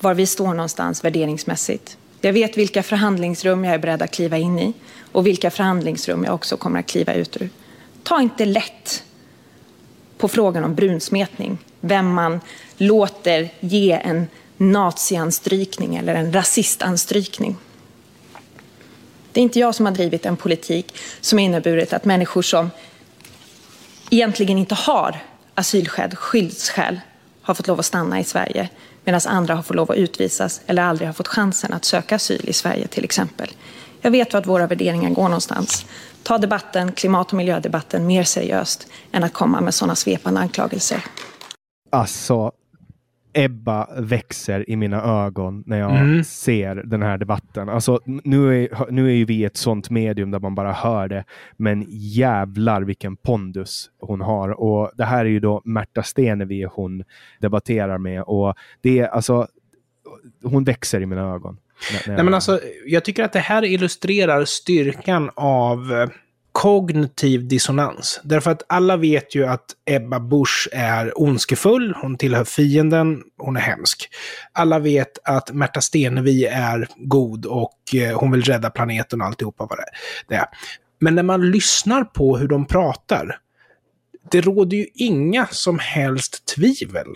var 0.00 0.14
vi 0.14 0.26
står 0.26 0.54
någonstans 0.54 1.04
värderingsmässigt. 1.04 1.96
Jag 2.20 2.32
vet 2.32 2.58
vilka 2.58 2.82
förhandlingsrum 2.82 3.64
jag 3.64 3.74
är 3.74 3.78
beredd 3.78 4.02
att 4.02 4.10
kliva 4.10 4.38
in 4.38 4.58
i 4.58 4.72
och 5.12 5.26
vilka 5.26 5.50
förhandlingsrum 5.50 6.24
jag 6.24 6.34
också 6.34 6.56
kommer 6.56 6.80
att 6.80 6.86
kliva 6.86 7.14
ut 7.14 7.36
ur. 7.36 7.50
Ta 8.02 8.20
inte 8.20 8.44
lätt 8.44 9.04
på 10.18 10.28
frågan 10.28 10.64
om 10.64 10.74
brunsmetning, 10.74 11.58
vem 11.80 12.14
man 12.14 12.40
låter 12.76 13.48
ge 13.60 13.92
en 13.92 14.26
nazianstrykning 14.56 15.96
eller 15.96 16.14
en 16.14 16.32
rasistanstrykning. 16.32 17.56
Det 19.32 19.40
är 19.40 19.42
inte 19.42 19.58
jag 19.58 19.74
som 19.74 19.86
har 19.86 19.92
drivit 19.92 20.26
en 20.26 20.36
politik 20.36 20.94
som 21.20 21.38
inneburit 21.38 21.92
att 21.92 22.04
människor 22.04 22.42
som 22.42 22.70
egentligen 24.10 24.58
inte 24.58 24.74
har 24.74 25.18
asylskäl, 25.54 26.16
skyddsskäl, 26.16 27.00
har 27.42 27.54
fått 27.54 27.66
lov 27.66 27.78
att 27.78 27.86
stanna 27.86 28.20
i 28.20 28.24
Sverige 28.24 28.68
medan 29.04 29.20
andra 29.26 29.54
har 29.54 29.62
fått 29.62 29.76
lov 29.76 29.90
att 29.90 29.96
utvisas 29.96 30.60
eller 30.66 30.82
aldrig 30.82 31.08
har 31.08 31.12
fått 31.12 31.28
chansen 31.28 31.72
att 31.72 31.84
söka 31.84 32.16
asyl 32.16 32.48
i 32.48 32.52
Sverige 32.52 32.86
till 32.86 33.04
exempel. 33.04 33.50
Jag 34.00 34.10
vet 34.10 34.32
vart 34.32 34.46
våra 34.46 34.66
värderingar 34.66 35.10
går 35.10 35.22
någonstans. 35.22 35.86
Ta 36.22 36.38
debatten, 36.38 36.92
klimat 36.92 37.28
och 37.28 37.34
miljödebatten, 37.34 38.06
mer 38.06 38.24
seriöst 38.24 38.86
än 39.12 39.24
att 39.24 39.32
komma 39.32 39.60
med 39.60 39.74
sådana 39.74 39.94
svepande 39.94 40.40
anklagelser. 40.40 41.04
Alltså, 41.90 42.52
Ebba 43.32 43.88
växer 44.00 44.70
i 44.70 44.76
mina 44.76 45.02
ögon 45.02 45.62
när 45.66 45.78
jag 45.78 45.96
mm. 45.96 46.24
ser 46.24 46.74
den 46.74 47.02
här 47.02 47.18
debatten. 47.18 47.68
Alltså, 47.68 48.00
nu, 48.04 48.64
är, 48.64 48.90
nu 48.90 49.06
är 49.06 49.14
ju 49.14 49.24
vi 49.24 49.44
ett 49.44 49.56
sånt 49.56 49.90
medium 49.90 50.30
där 50.30 50.40
man 50.40 50.54
bara 50.54 50.72
hör 50.72 51.08
det, 51.08 51.24
men 51.56 51.84
jävlar 51.88 52.82
vilken 52.82 53.16
pondus 53.16 53.90
hon 54.00 54.20
har. 54.20 54.48
Och 54.48 54.90
Det 54.96 55.04
här 55.04 55.24
är 55.24 55.30
ju 55.30 55.40
då 55.40 55.62
Märta 55.64 56.02
Stenevi 56.02 56.66
hon 56.72 57.04
debatterar 57.40 57.98
med 57.98 58.22
och 58.22 58.54
det 58.80 58.98
är 58.98 59.06
alltså, 59.06 59.46
hon 60.42 60.64
växer 60.64 61.00
i 61.00 61.06
mina 61.06 61.34
ögon. 61.34 61.58
Nej, 62.06 62.24
men 62.24 62.34
alltså, 62.34 62.60
jag 62.86 63.04
tycker 63.04 63.24
att 63.24 63.32
det 63.32 63.38
här 63.38 63.64
illustrerar 63.64 64.44
styrkan 64.44 65.30
av 65.34 66.10
kognitiv 66.60 67.48
dissonans. 67.48 68.20
Därför 68.24 68.50
att 68.50 68.62
alla 68.68 68.96
vet 68.96 69.34
ju 69.34 69.46
att 69.46 69.64
Ebba 69.86 70.20
Busch 70.20 70.68
är 70.72 71.20
ondskefull, 71.20 71.94
hon 72.02 72.16
tillhör 72.16 72.44
fienden, 72.44 73.22
hon 73.38 73.56
är 73.56 73.60
hemsk. 73.60 74.08
Alla 74.52 74.78
vet 74.78 75.18
att 75.24 75.52
Märta 75.52 75.80
Stenevi 75.80 76.44
är 76.44 76.88
god 76.96 77.46
och 77.46 77.94
eh, 77.94 78.18
hon 78.18 78.30
vill 78.30 78.42
rädda 78.42 78.70
planeten 78.70 79.20
och 79.20 79.26
alltihopa 79.26 79.66
vad 79.70 79.78
det 80.28 80.34
är. 80.34 80.46
Men 80.98 81.14
när 81.14 81.22
man 81.22 81.50
lyssnar 81.50 82.04
på 82.04 82.36
hur 82.36 82.48
de 82.48 82.66
pratar, 82.66 83.38
det 84.30 84.40
råder 84.40 84.76
ju 84.76 84.86
inga 84.94 85.46
som 85.46 85.78
helst 85.78 86.54
tvivel 86.56 87.06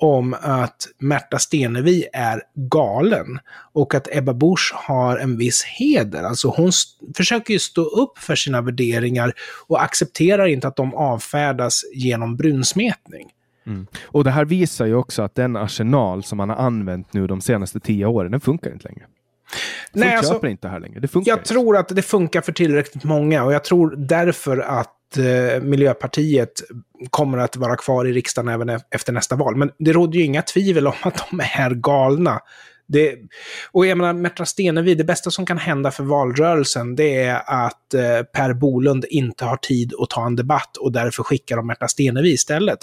om 0.00 0.36
att 0.40 0.88
Märta 0.98 1.38
Stenevi 1.38 2.06
är 2.12 2.42
galen 2.54 3.38
och 3.72 3.94
att 3.94 4.08
Ebba 4.16 4.34
Busch 4.34 4.72
har 4.74 5.16
en 5.18 5.38
viss 5.38 5.64
heder. 5.64 6.22
Alltså 6.22 6.48
hon 6.48 6.70
försöker 7.16 7.52
ju 7.52 7.58
stå 7.58 7.82
upp 7.82 8.18
för 8.18 8.34
sina 8.34 8.60
värderingar 8.60 9.32
och 9.66 9.82
accepterar 9.82 10.46
inte 10.46 10.68
att 10.68 10.76
de 10.76 10.94
avfärdas 10.94 11.82
genom 11.94 12.36
brunsmetning. 12.36 13.28
Mm. 13.66 13.86
Och 14.04 14.24
det 14.24 14.30
här 14.30 14.44
visar 14.44 14.86
ju 14.86 14.94
också 14.94 15.22
att 15.22 15.34
den 15.34 15.56
arsenal 15.56 16.22
som 16.22 16.38
man 16.38 16.48
har 16.48 16.56
använt 16.56 17.12
nu 17.12 17.26
de 17.26 17.40
senaste 17.40 17.80
tio 17.80 18.06
åren, 18.06 18.30
den 18.30 18.40
funkar 18.40 18.72
inte 18.72 18.88
längre. 18.88 19.02
Folk 19.02 20.04
Nej, 20.04 20.16
alltså, 20.16 20.32
köper 20.32 20.48
inte 20.48 20.68
här 20.68 20.80
längre. 20.80 21.00
Det 21.00 21.08
funkar 21.08 21.30
jag 21.30 21.38
inte. 21.38 21.48
tror 21.48 21.76
att 21.76 21.88
det 21.88 22.02
funkar 22.02 22.40
för 22.40 22.52
tillräckligt 22.52 23.04
många 23.04 23.44
och 23.44 23.52
jag 23.52 23.64
tror 23.64 23.94
därför 23.96 24.58
att 24.58 24.96
Eh, 25.18 25.62
Miljöpartiet 25.62 26.52
kommer 27.10 27.38
att 27.38 27.56
vara 27.56 27.76
kvar 27.76 28.04
i 28.04 28.12
riksdagen 28.12 28.48
även 28.48 28.68
e-, 28.68 28.80
efter 28.90 29.12
nästa 29.12 29.36
val. 29.36 29.56
Men 29.56 29.70
det 29.78 29.92
råder 29.92 30.18
ju 30.18 30.24
inga 30.24 30.42
tvivel 30.42 30.86
om 30.86 30.94
att 31.02 31.24
de 31.30 31.40
är 31.40 31.70
galna. 31.70 32.40
Det, 32.92 33.16
och 33.72 33.86
jag 33.86 33.98
menar, 33.98 34.12
Märta 34.12 34.46
Stenevi, 34.46 34.94
det 34.94 35.04
bästa 35.04 35.30
som 35.30 35.46
kan 35.46 35.58
hända 35.58 35.90
för 35.90 36.04
valrörelsen 36.04 36.96
det 36.96 37.22
är 37.22 37.42
att 37.46 37.94
eh, 37.94 38.22
Per 38.22 38.52
Bolund 38.52 39.04
inte 39.10 39.44
har 39.44 39.56
tid 39.56 39.92
att 39.98 40.10
ta 40.10 40.26
en 40.26 40.36
debatt 40.36 40.76
och 40.76 40.92
därför 40.92 41.22
skickar 41.22 41.56
de 41.56 41.66
Märta 41.66 41.88
Stenevi 41.88 42.32
istället. 42.32 42.78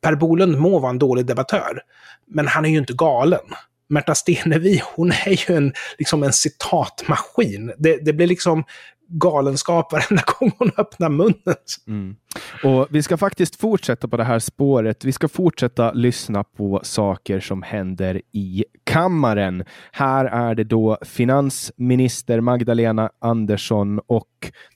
Per 0.00 0.14
Bolund 0.14 0.58
må 0.58 0.78
vara 0.78 0.90
en 0.90 0.98
dålig 0.98 1.26
debattör, 1.26 1.80
men 2.28 2.48
han 2.48 2.64
är 2.64 2.70
ju 2.70 2.78
inte 2.78 2.92
galen. 2.92 3.40
Märta 3.88 4.14
Stenevi, 4.14 4.82
hon 4.94 5.12
är 5.12 5.50
ju 5.50 5.56
en, 5.56 5.72
liksom 5.98 6.22
en 6.22 6.32
citatmaskin. 6.32 7.72
Det, 7.78 7.96
det 8.04 8.12
blir 8.12 8.26
liksom 8.26 8.64
galenskap 9.12 9.92
varenda 9.92 10.22
gång 10.38 10.52
hon 10.58 10.70
öppnar 10.76 11.08
munnen. 11.08 11.56
Mm. 11.86 12.16
Och 12.64 12.86
Vi 12.90 13.02
ska 13.02 13.16
faktiskt 13.16 13.60
fortsätta 13.60 14.08
på 14.08 14.16
det 14.16 14.24
här 14.24 14.38
spåret. 14.38 15.04
Vi 15.04 15.12
ska 15.12 15.28
fortsätta 15.28 15.92
lyssna 15.92 16.44
på 16.44 16.80
saker 16.82 17.40
som 17.40 17.62
händer 17.62 18.22
i 18.32 18.64
kammaren. 18.84 19.64
Här 19.92 20.24
är 20.24 20.54
det 20.54 20.64
då 20.64 20.98
finansminister 21.02 22.40
Magdalena 22.40 23.10
Andersson 23.18 24.00
och 24.06 24.28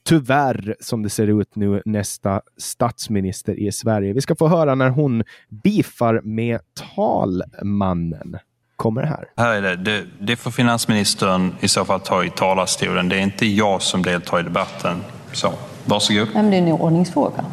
tyvärr, 0.03 0.75
som 0.79 1.03
det 1.03 1.09
ser 1.09 1.41
ut 1.41 1.55
nu, 1.55 1.81
nästa 1.85 2.41
statsminister 2.57 3.59
i 3.59 3.71
Sverige. 3.71 4.13
Vi 4.13 4.21
ska 4.21 4.35
få 4.35 4.47
höra 4.47 4.75
när 4.75 4.89
hon 4.89 5.23
bifar 5.63 6.21
med 6.23 6.59
talmannen 6.97 8.37
kommer 8.77 9.03
här? 9.03 9.25
Här 9.37 9.53
är 9.53 9.61
det. 9.61 9.75
det. 9.75 10.03
Det 10.19 10.35
får 10.35 10.51
finansministern 10.51 11.55
i 11.59 11.67
så 11.67 11.85
fall 11.85 11.99
ta 11.99 12.23
i 12.23 12.29
talarstolen. 12.29 13.09
Det 13.09 13.15
är 13.15 13.19
inte 13.19 13.45
jag 13.45 13.81
som 13.81 14.03
deltar 14.03 14.39
i 14.39 14.43
debatten. 14.43 15.03
Så, 15.33 15.53
varsågod. 15.85 16.27
Men 16.33 16.51
det 16.51 16.57
är 16.57 16.61
en 16.61 16.71
ordningsfråga. 16.71 17.45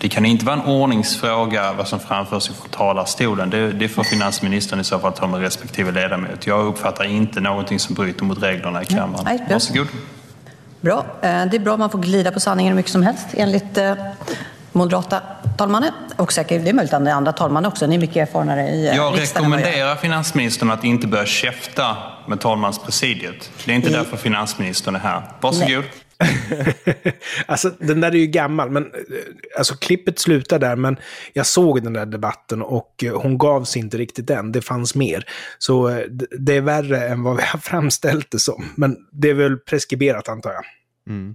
Det 0.00 0.08
kan 0.08 0.26
inte 0.26 0.44
vara 0.44 0.56
en 0.56 0.66
ordningsfråga 0.66 1.72
vad 1.72 1.88
som 1.88 2.00
framförs 2.00 2.48
från 2.48 2.68
talarstolen. 2.70 3.50
Det, 3.50 3.72
det 3.72 3.88
får 3.88 4.02
finansministern 4.02 4.80
i 4.80 4.84
så 4.84 4.98
fall 4.98 5.12
ta 5.12 5.26
med 5.26 5.40
respektive 5.40 5.92
ledamot. 5.92 6.46
Jag 6.46 6.66
uppfattar 6.66 7.04
inte 7.04 7.40
någonting 7.40 7.78
som 7.78 7.94
bryter 7.94 8.24
mot 8.24 8.42
reglerna 8.42 8.82
i 8.82 8.86
kammaren. 8.86 9.24
Nej, 9.24 9.46
Varsågod. 9.50 9.86
Bra. 10.80 11.06
Eh, 11.22 11.46
det 11.46 11.56
är 11.56 11.58
bra 11.58 11.76
man 11.76 11.90
får 11.90 11.98
glida 11.98 12.30
på 12.30 12.40
sanningen 12.40 12.72
hur 12.72 12.76
mycket 12.76 12.92
som 12.92 13.02
helst 13.02 13.26
enligt 13.32 13.78
eh, 13.78 13.94
moderata 14.78 15.22
talmannen 15.56 15.92
och 16.16 16.32
säkert, 16.32 16.64
det 16.64 16.70
är 16.70 16.74
möjligt 16.74 16.94
att 16.94 17.06
är 17.06 17.10
andra 17.10 17.32
talmannen 17.32 17.68
också. 17.68 17.86
Ni 17.86 17.94
är 17.94 17.98
mycket 17.98 18.16
erfarnare 18.16 18.68
i 18.68 18.88
eh, 18.88 18.96
Jag 18.96 19.18
rekommenderar 19.18 19.96
finansministern 19.96 20.70
att 20.70 20.84
inte 20.84 21.06
börja 21.06 21.26
käfta 21.26 21.96
med 22.28 22.40
talmanspresidiet. 22.40 23.50
Det 23.64 23.72
är 23.72 23.76
inte 23.76 23.88
I... 23.88 23.92
därför 23.92 24.16
finansministern 24.16 24.94
är 24.94 24.98
här. 24.98 25.22
Varsågod. 25.40 25.84
alltså, 27.46 27.70
den 27.78 28.00
där 28.00 28.10
är 28.10 28.16
ju 28.16 28.26
gammal, 28.26 28.70
men 28.70 28.82
eh, 28.82 28.90
alltså 29.58 29.74
klippet 29.74 30.18
slutar 30.18 30.58
där, 30.58 30.76
men 30.76 30.96
jag 31.32 31.46
såg 31.46 31.82
den 31.82 31.92
där 31.92 32.06
debatten 32.06 32.62
och 32.62 33.04
eh, 33.04 33.20
hon 33.20 33.38
gavs 33.38 33.76
inte 33.76 33.98
riktigt 33.98 34.30
än. 34.30 34.52
Det 34.52 34.62
fanns 34.62 34.94
mer. 34.94 35.24
Så 35.58 36.02
det 36.38 36.56
är 36.56 36.60
värre 36.60 37.08
än 37.08 37.22
vad 37.22 37.36
vi 37.36 37.42
har 37.42 37.58
framställt 37.58 38.30
det 38.30 38.38
som. 38.38 38.64
Men 38.76 38.96
det 39.12 39.30
är 39.30 39.34
väl 39.34 39.56
preskriberat 39.56 40.28
antar 40.28 40.50
jag. 40.50 40.64
Mm. 41.08 41.34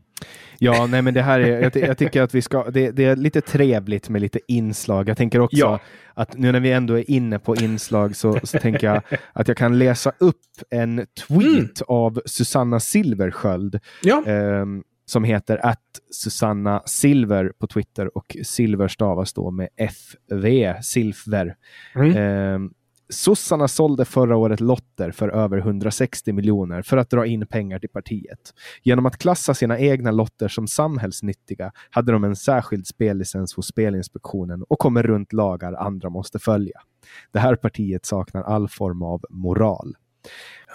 Ja, 0.60 0.88
nej 0.88 1.02
men 1.02 1.14
det 1.14 1.22
här 1.22 1.40
är, 1.40 1.62
jag, 1.62 1.76
jag 1.76 1.98
tycker 1.98 2.22
att 2.22 2.36
vi 2.36 2.42
ska, 2.42 2.70
det, 2.70 2.92
det, 2.92 3.06
är 3.06 3.16
lite 3.16 3.42
trevligt 3.42 4.10
med 4.10 4.22
lite 4.22 4.40
inslag. 4.48 5.10
Jag 5.10 5.18
tänker 5.18 5.40
också 5.40 5.58
ja. 5.58 5.80
att 6.14 6.38
nu 6.38 6.52
när 6.52 6.60
vi 6.60 6.72
ändå 6.72 6.98
är 6.98 7.12
inne 7.12 7.40
på 7.40 7.56
inslag 7.56 8.16
så, 8.16 8.40
så 8.44 8.60
tänker 8.60 8.88
jag 8.88 9.02
att 9.34 9.48
jag 9.48 9.58
kan 9.58 9.80
läsa 9.80 10.12
upp 10.20 10.36
en 10.70 11.08
tweet 11.28 11.82
mm. 11.82 11.86
av 11.88 12.22
Susanna 12.26 12.80
Silversköld. 12.80 13.80
Ja. 14.02 14.24
Eh, 14.28 14.66
som 15.06 15.24
heter 15.24 15.66
att 15.66 15.80
Susanna 16.12 16.82
Silver 16.86 17.52
på 17.60 17.68
Twitter 17.68 18.18
och 18.18 18.38
Silver 18.44 18.88
stavas 18.88 19.34
då 19.34 19.52
med 19.52 19.70
FV, 19.78 20.74
Silver. 20.82 21.56
Mm. 21.96 22.10
Eh, 22.18 22.72
Sossarna 23.14 23.68
sålde 23.68 24.06
förra 24.06 24.36
året 24.36 24.60
lotter 24.60 25.12
för 25.12 25.30
över 25.30 25.58
160 25.58 26.34
miljoner 26.34 26.82
för 26.82 26.98
att 26.98 27.10
dra 27.10 27.26
in 27.26 27.48
pengar 27.48 27.80
till 27.80 27.90
partiet. 27.90 28.54
Genom 28.84 29.06
att 29.06 29.18
klassa 29.18 29.54
sina 29.54 29.80
egna 29.80 30.12
lotter 30.12 30.48
som 30.48 30.68
samhällsnyttiga 30.68 31.72
hade 31.90 32.12
de 32.12 32.24
en 32.24 32.36
särskild 32.36 32.88
spellicens 32.88 33.54
hos 33.56 33.68
Spelinspektionen 33.68 34.64
och 34.70 34.80
kommer 34.80 35.04
runt 35.04 35.34
lagar 35.34 35.74
andra 35.74 36.10
måste 36.10 36.40
följa. 36.40 36.82
Det 37.32 37.40
här 37.40 37.56
partiet 37.56 38.06
saknar 38.06 38.44
all 38.44 38.70
form 38.70 39.04
av 39.04 39.22
moral. 39.30 39.96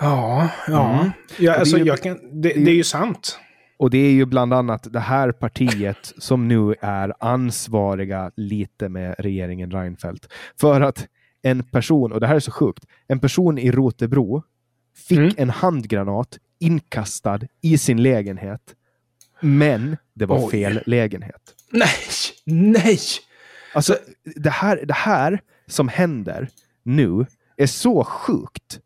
Ja, 0.01 0.51
ja. 0.69 1.01
Mm. 1.01 1.11
ja 1.39 1.55
alltså, 1.55 1.77
det, 1.77 1.83
är 1.83 1.87
ju, 1.87 1.97
kan, 1.97 2.41
det, 2.43 2.49
det 2.49 2.71
är 2.71 2.75
ju 2.75 2.85
sant. 2.85 3.39
Och 3.79 3.91
det 3.91 3.99
är 3.99 4.11
ju 4.11 4.27
bland 4.27 4.55
annat 4.55 4.93
det 4.93 5.01
här 5.01 5.33
partiet 5.33 6.13
som 6.19 6.49
nu 6.49 6.75
är 6.81 7.15
ansvariga 7.21 8.31
lite 8.37 8.89
med 8.89 9.15
regeringen 9.19 9.71
Reinfeldt. 9.71 10.29
För 10.61 10.81
att 10.81 11.07
en 11.43 11.63
person, 11.63 12.13
och 12.13 12.21
det 12.21 12.27
här 12.27 12.37
är 12.37 12.41
så 12.41 12.51
sjukt, 12.51 12.85
en 13.07 13.21
person 13.21 13.59
i 13.59 13.71
Rotebro 13.71 14.43
fick 14.97 15.19
mm. 15.19 15.35
en 15.37 15.51
handgranat 15.51 16.39
inkastad 16.61 17.41
i 17.61 17.79
sin 17.79 18.03
lägenhet. 18.03 18.75
Men 19.41 19.97
det 20.15 20.27
var 20.27 20.45
Oj. 20.45 20.51
fel 20.51 20.81
lägenhet. 20.87 21.55
Nej, 21.71 21.89
nej! 22.47 22.99
Alltså, 23.75 23.97
det 24.37 24.51
här, 24.51 24.81
det 24.85 24.95
här 24.95 25.41
som 25.67 25.89
händer 25.89 26.49
nu 26.83 27.27
är 27.57 27.67
så 27.67 28.05
sjukt. 28.05 28.81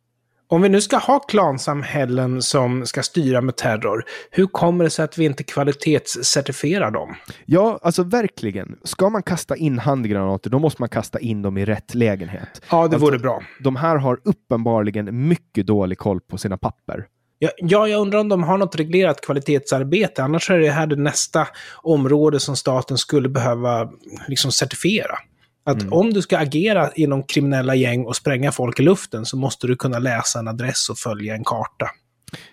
Om 0.52 0.62
vi 0.62 0.68
nu 0.68 0.80
ska 0.80 0.96
ha 0.96 1.18
klansamhällen 1.18 2.42
som 2.42 2.86
ska 2.86 3.02
styra 3.02 3.40
med 3.40 3.56
terror, 3.56 4.04
hur 4.30 4.46
kommer 4.46 4.84
det 4.84 4.90
sig 4.90 5.04
att 5.04 5.18
vi 5.18 5.24
inte 5.24 5.44
kvalitetscertifierar 5.44 6.90
dem? 6.90 7.14
Ja, 7.46 7.78
alltså 7.82 8.02
verkligen. 8.02 8.78
Ska 8.84 9.10
man 9.10 9.22
kasta 9.22 9.56
in 9.56 9.78
handgranater, 9.78 10.50
då 10.50 10.58
måste 10.58 10.82
man 10.82 10.88
kasta 10.88 11.18
in 11.18 11.42
dem 11.42 11.58
i 11.58 11.64
rätt 11.64 11.94
lägenhet. 11.94 12.62
Ja, 12.70 12.88
det 12.88 12.96
vore 12.96 13.12
alltså, 13.12 13.22
bra. 13.22 13.42
De 13.60 13.76
här 13.76 13.96
har 13.96 14.20
uppenbarligen 14.24 15.28
mycket 15.28 15.66
dålig 15.66 15.98
koll 15.98 16.20
på 16.20 16.38
sina 16.38 16.58
papper. 16.58 17.06
Ja, 17.38 17.50
ja, 17.56 17.88
jag 17.88 18.00
undrar 18.00 18.18
om 18.18 18.28
de 18.28 18.42
har 18.42 18.58
något 18.58 18.76
reglerat 18.76 19.20
kvalitetsarbete. 19.20 20.22
Annars 20.22 20.50
är 20.50 20.58
det 20.58 20.70
här 20.70 20.86
det 20.86 20.96
nästa 20.96 21.48
område 21.76 22.40
som 22.40 22.56
staten 22.56 22.98
skulle 22.98 23.28
behöva 23.28 23.90
liksom 24.28 24.52
certifiera. 24.52 25.18
Att 25.64 25.82
Mm. 25.82 25.92
om 25.92 26.12
du 26.12 26.22
ska 26.22 26.38
agera 26.38 26.90
inom 26.92 27.22
kriminella 27.22 27.74
gäng 27.74 28.04
och 28.04 28.16
spränga 28.16 28.52
folk 28.52 28.80
i 28.80 28.82
luften 28.82 29.26
så 29.26 29.36
måste 29.36 29.66
du 29.66 29.76
kunna 29.76 29.98
läsa 29.98 30.38
en 30.38 30.48
adress 30.48 30.90
och 30.90 30.98
följa 30.98 31.34
en 31.34 31.44
karta. 31.44 31.90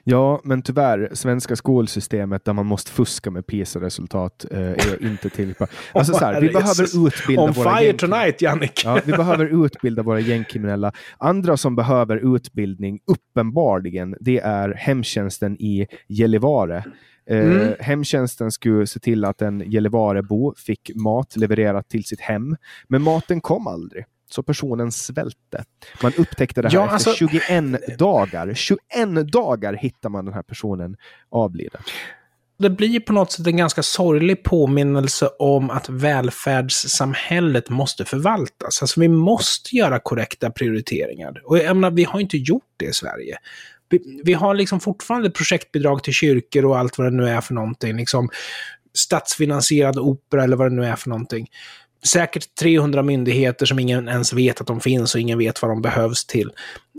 Ja, 0.04 0.42
men 0.44 0.62
tyvärr, 0.62 1.10
svenska 1.14 1.56
skolsystemet 1.56 2.46
där 2.46 2.54
man 2.54 2.66
måste 2.66 2.92
fuska 2.92 3.32
med 3.32 3.48
PISA-resultat 3.48 4.46
eh, 4.52 4.60
är 4.60 5.04
inte 5.04 5.30
tillräckligt. 5.30 5.70
Alltså 5.94 6.14
så 6.14 6.26
här, 6.26 6.42
vi 6.42 6.50
behöver 6.50 7.08
utbilda 7.08 7.42
On 7.44 7.52
våra 7.52 7.78
fire 7.78 7.94
tonight, 7.94 8.42
Jannik! 8.42 8.82
Ja, 8.86 9.00
vi 9.06 9.12
behöver 9.12 9.66
utbilda 9.66 10.04
våra 10.04 10.20
gängkriminella. 10.20 10.92
Andra 11.18 11.58
som 11.58 11.76
behöver 11.76 12.36
utbildning, 12.36 13.00
uppenbarligen, 13.08 14.16
det 14.20 14.40
är 14.40 14.74
hemtjänsten 14.74 15.62
i 15.62 15.88
Gällivare. 16.08 16.78
Eh, 17.30 17.40
Mm. 17.40 17.74
Hemtjänsten 17.80 18.52
skulle 18.52 18.88
se 18.88 19.00
till 19.00 19.26
att 19.26 19.42
en 19.42 19.72
Gällivarebo 19.72 20.54
fick 20.58 20.92
mat 20.96 21.36
levererat 21.38 21.90
till 21.90 22.04
sitt 22.04 22.22
hem, 22.22 22.56
men 22.88 23.02
maten 23.02 23.42
kom 23.42 23.68
aldrig. 23.68 24.06
Så 24.30 24.44
personen 24.44 24.92
svälte. 24.92 25.64
Man 26.04 26.14
upptäckte 26.18 26.62
det 26.62 26.68
här 26.68 26.76
Ja, 26.76 26.84
efter 26.84 26.94
alltså- 26.94 27.14
21 27.16 27.98
dagar. 27.98 28.54
21 28.54 29.32
dagar 29.32 29.74
hittar 29.74 30.10
man 30.10 30.26
den 30.26 30.34
här 30.34 30.44
personen 30.44 30.96
avliden. 31.32 31.82
det 32.60 32.70
blir 32.70 33.00
på 33.00 33.14
något 33.14 33.32
sätt 33.32 33.48
en 33.48 33.58
ganska 33.58 33.84
sorglig 33.84 34.44
påminnelse 34.44 35.30
om 35.40 35.70
att 35.70 35.90
välfärdssamhället 35.90 37.70
måste 37.70 38.06
förvaltas. 38.06 38.82
Alltså 38.82 39.00
vi 39.00 39.08
måste 39.08 39.76
göra 39.76 40.00
korrekta 40.00 40.50
prioriteringar. 40.52 41.42
Och 41.46 41.58
jag 41.58 41.78
menar, 41.78 41.92
vi 41.92 42.04
har 42.04 42.20
inte 42.20 42.38
gjort 42.38 42.64
det 42.78 42.86
i 42.86 42.94
Sverige. 42.94 43.38
Vi, 43.90 44.22
vi 44.24 44.34
har 44.34 44.54
liksom 44.54 44.80
fortfarande 44.80 45.30
projektbidrag 45.32 46.04
till 46.04 46.14
kyrkor 46.14 46.66
och 46.66 46.78
allt 46.78 46.98
vad 46.98 47.08
det 47.08 47.18
nu 47.18 47.30
är 47.30 47.42
för 47.42 47.54
någonting. 47.54 47.98
Liksom 47.98 48.30
statsfinansierad 48.94 49.98
opera 49.98 50.44
eller 50.44 50.58
vad 50.58 50.72
det 50.72 50.76
nu 50.76 50.86
är 50.86 50.96
för 50.96 51.10
någonting. 51.10 51.48
Säkert 52.08 52.56
300 52.60 53.03
myndigheter 53.03 53.65
som 53.65 53.79
ingen 53.79 54.08
ens 54.08 54.34
vet 54.34 54.62
att 54.62 54.68
de 54.68 54.79
finns 54.79 55.15
och 55.15 55.22
ingen 55.22 55.38
vet 55.38 55.62
vad 55.62 55.72
de 55.72 55.82
behövs 55.82 56.25
till. 56.25 56.51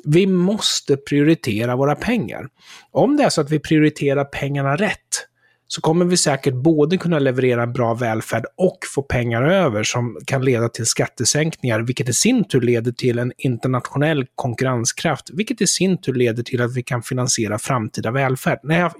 Vi 0.04 0.26
måste 0.26 0.97
prioritera 0.97 1.76
våra 1.76 1.95
pengar. 1.95 2.49
Om 2.90 3.16
det 3.16 3.23
är 3.23 3.28
så 3.28 3.40
att 3.40 3.50
vi 3.50 3.59
prioriterar 3.59 4.25
pengarna 4.25 4.76
rätt, 4.76 5.26
så 5.73 5.80
kommer 5.80 6.04
vi 6.04 6.16
säkert 6.16 6.54
både 6.54 6.97
kunna 6.97 7.19
leverera 7.19 7.62
en 7.62 7.73
bra 7.73 7.95
välfärd 7.95 8.45
och 8.57 8.78
få 8.95 9.02
pengar 9.02 9.42
över 9.42 9.83
som 9.83 10.19
kan 10.26 10.45
leda 10.45 10.69
till 10.69 10.87
skattesänkningar, 10.87 11.80
vilket 11.80 12.09
i 12.09 12.12
sin 12.12 12.45
tur 12.45 12.61
leder 12.61 12.92
till 12.92 13.19
en 13.19 13.33
internationell 13.38 14.26
konkurrenskraft, 14.35 15.30
vilket 15.33 15.61
i 15.61 15.66
sin 15.66 16.00
tur 16.00 16.14
leder 16.14 16.42
till 16.42 16.62
att 16.62 16.76
vi 16.76 16.83
kan 16.83 17.02
finansiera 17.02 17.59
framtida 17.59 18.11
välfärd. 18.11 18.59
Nej, 18.62 18.78
jag, 18.78 18.92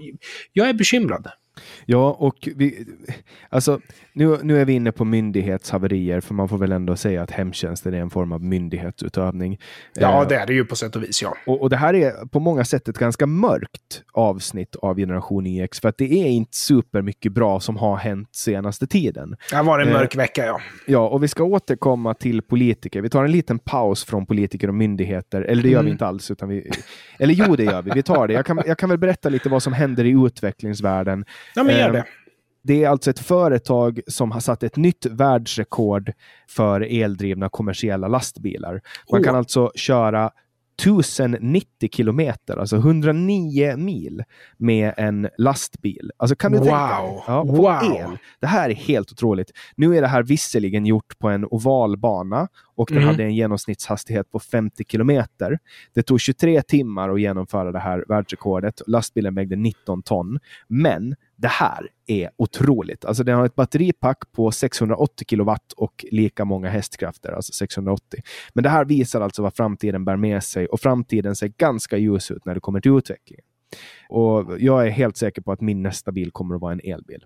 jag 0.52 0.69
är 0.69 0.75
bekymrad. 0.75 1.28
Ja, 1.87 2.17
och 2.19 2.49
vi, 2.57 2.87
alltså, 3.49 3.81
nu, 4.12 4.38
nu 4.43 4.61
är 4.61 4.64
vi 4.64 4.73
inne 4.73 4.93
på 4.93 5.05
myndighetshaverier, 5.05 6.21
för 6.21 6.35
man 6.35 6.49
får 6.49 6.59
väl 6.59 6.73
ändå 6.73 6.97
säga 6.97 7.23
att 7.23 7.31
hemtjänsten 7.31 7.95
är 7.95 7.99
en 8.00 8.11
form 8.11 8.33
av 8.33 8.43
myndighetsutövning. 8.45 9.59
Ja, 9.95 10.23
Eh, 10.23 10.29
det 10.29 10.37
är 10.37 10.47
det 10.47 10.52
ju 10.52 10.64
på 10.64 10.76
sätt 10.76 10.97
och 10.97 11.02
vis, 11.02 11.23
ja. 11.23 11.35
Och, 11.47 11.61
och 11.62 11.71
det 11.71 11.76
här 11.76 11.95
är 11.95 12.26
på 12.26 12.40
många 12.40 12.64
sätt 12.64 12.88
ett 12.88 12.99
ganska 12.99 13.26
mörkt 13.26 14.02
avsnitt 14.12 14.76
av 14.76 14.97
Generation 14.97 15.47
EX, 15.47 15.81
för 15.81 15.88
att 15.88 15.99
det 15.99 16.12
är 16.12 16.26
inte 16.29 16.57
supermycket 16.57 17.33
bra 17.33 17.61
som 17.61 17.76
har 17.76 17.97
hänt 17.97 18.29
senaste 18.33 18.87
tiden. 18.87 19.37
Det 19.50 19.57
har 19.57 19.64
varit 19.64 19.87
en 19.87 19.93
Eh, 19.93 19.99
mörk 19.99 20.17
vecka, 20.17 20.47
ja. 20.47 20.61
Ja, 20.87 21.09
och 21.09 21.23
vi 21.23 21.29
ska 21.29 21.45
återkomma 21.45 22.14
till 22.14 22.43
politiker. 22.43 23.00
Vi 23.02 23.09
tar 23.11 23.25
en 23.25 23.33
liten 23.33 23.59
paus 23.59 24.05
från 24.05 24.26
politiker 24.26 24.69
och 24.69 24.75
myndigheter, 24.75 25.43
eller 25.43 25.62
det 25.62 25.69
gör 25.69 25.79
vi 25.79 25.81
Mm. 25.81 25.93
inte 25.93 26.07
alls. 26.07 26.31
Utan 26.31 26.49
vi, 26.49 26.71
eller 27.19 27.35
jo, 27.35 27.57
det 27.57 27.64
gör 27.64 27.83
vi. 27.83 27.90
Vi 27.95 28.02
tar 28.02 28.29
det. 28.29 28.35
Jag 28.35 28.47
kan, 28.47 28.62
jag 28.67 28.79
kan 28.79 28.88
väl 28.88 28.99
berätta 28.99 29.29
lite 29.29 29.49
vad 29.49 29.62
som 29.62 29.73
händer 29.73 30.05
i 30.05 30.11
utvecklingsvärlden. 30.26 31.25
Ja, 31.54 31.62
men 31.62 31.75
gör 31.78 31.87
Eh, 31.88 31.92
det. 31.92 32.04
Det 32.62 32.85
är 32.85 32.88
alltså 32.88 33.11
ett 33.11 33.19
företag 33.19 34.00
som 34.07 34.30
har 34.33 34.40
satt 34.40 34.62
ett 34.62 34.76
nytt 34.76 35.07
världsrekord 35.07 36.12
för 36.49 36.80
eldrivna 36.80 37.49
kommersiella 37.49 38.09
lastbilar. 38.09 38.73
Man 39.12 39.21
Åh. 39.21 39.25
kan 39.25 39.35
alltså 39.37 39.73
köra 39.75 40.30
1090 40.83 41.88
kilometer, 41.92 42.57
alltså 42.57 42.76
109 42.76 43.76
mil 43.76 44.23
med 44.57 44.94
en 44.96 45.29
lastbil. 45.38 46.11
Alltså 46.16 46.37
kan 46.37 46.53
du 46.53 46.59
tänka 46.59 46.75
dig? 46.77 47.07
Wow. 47.11 47.22
Ja, 47.27 47.42
på 47.44 47.53
Wow. 47.53 47.96
el. 47.98 48.18
Det 48.40 48.46
här 48.46 48.70
är 48.70 48.75
helt 48.75 49.12
otroligt. 49.12 49.51
Nu 49.77 49.96
är 49.96 50.01
det 50.01 50.09
här 50.09 50.22
visserligen 50.22 50.87
gjort 50.87 51.18
på 51.18 51.29
en 51.29 51.44
ovalbana 51.44 52.48
och 52.81 52.88
den 52.90 52.99
Mhm. 52.99 53.07
hade 53.09 53.25
en 53.25 53.35
genomsnittshastighet 53.35 54.31
på 54.31 54.38
50 54.38 54.85
kilometer. 54.85 55.59
Det 55.95 56.03
tog 56.03 56.21
23 56.21 56.62
timmar 56.62 57.09
att 57.09 57.21
genomföra 57.21 57.73
det 57.73 57.79
här 57.79 58.05
världsrekordet. 58.09 58.83
Lastbilen 58.87 59.35
vägde 59.35 59.57
19 59.57 60.03
ton. 60.03 60.38
Men 60.69 61.16
det 61.37 61.49
här 61.49 61.88
är 62.07 62.31
otroligt. 62.37 63.05
Alltså 63.05 63.25
den 63.25 63.37
har 63.37 63.47
ett 63.47 63.55
batteripack 63.55 64.33
på 64.33 64.51
680 64.51 65.27
kilowatt 65.31 65.73
och 65.77 66.05
lika 66.11 66.45
många 66.45 66.69
hästkrafter, 66.69 67.33
alltså 67.33 67.53
680. 67.53 68.21
Men 68.55 68.62
det 68.64 68.71
här 68.71 68.85
visar 68.85 69.21
alltså 69.21 69.43
vad 69.43 69.55
framtiden 69.55 70.05
bär 70.05 70.16
med 70.16 70.45
sig 70.45 70.66
och 70.66 70.81
framtiden 70.81 71.37
ser 71.37 71.49
ganska 71.49 71.97
ljus 71.97 72.31
ut 72.31 72.45
när 72.45 72.55
det 72.55 72.61
kommer 72.61 72.81
till 72.81 72.93
utvecklingen. 72.99 73.45
Och 74.09 74.57
jag 74.61 74.87
är 74.87 74.90
helt 74.90 75.16
säker 75.16 75.43
på 75.43 75.53
att 75.53 75.61
min 75.61 75.83
nästa 75.83 76.12
bil 76.12 76.31
kommer 76.31 76.55
att 76.55 76.61
vara 76.61 76.73
en 76.73 76.81
elbil. 76.85 77.25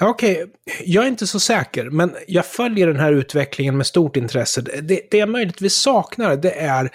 Okej, 0.00 0.08
Okej, 0.10 0.46
jag 0.84 1.04
är 1.04 1.08
inte 1.08 1.26
så 1.26 1.40
säker, 1.40 1.90
men 1.90 2.14
jag 2.26 2.46
följer 2.46 2.86
den 2.86 3.00
här 3.00 3.12
utvecklingen 3.12 3.76
med 3.76 3.86
stort 3.86 4.16
intresse. 4.16 4.60
Det, 4.60 5.00
det 5.10 5.18
jag 5.18 5.28
möjligtvis 5.28 5.74
saknar, 5.74 6.36
det 6.36 6.60
är 6.60 6.90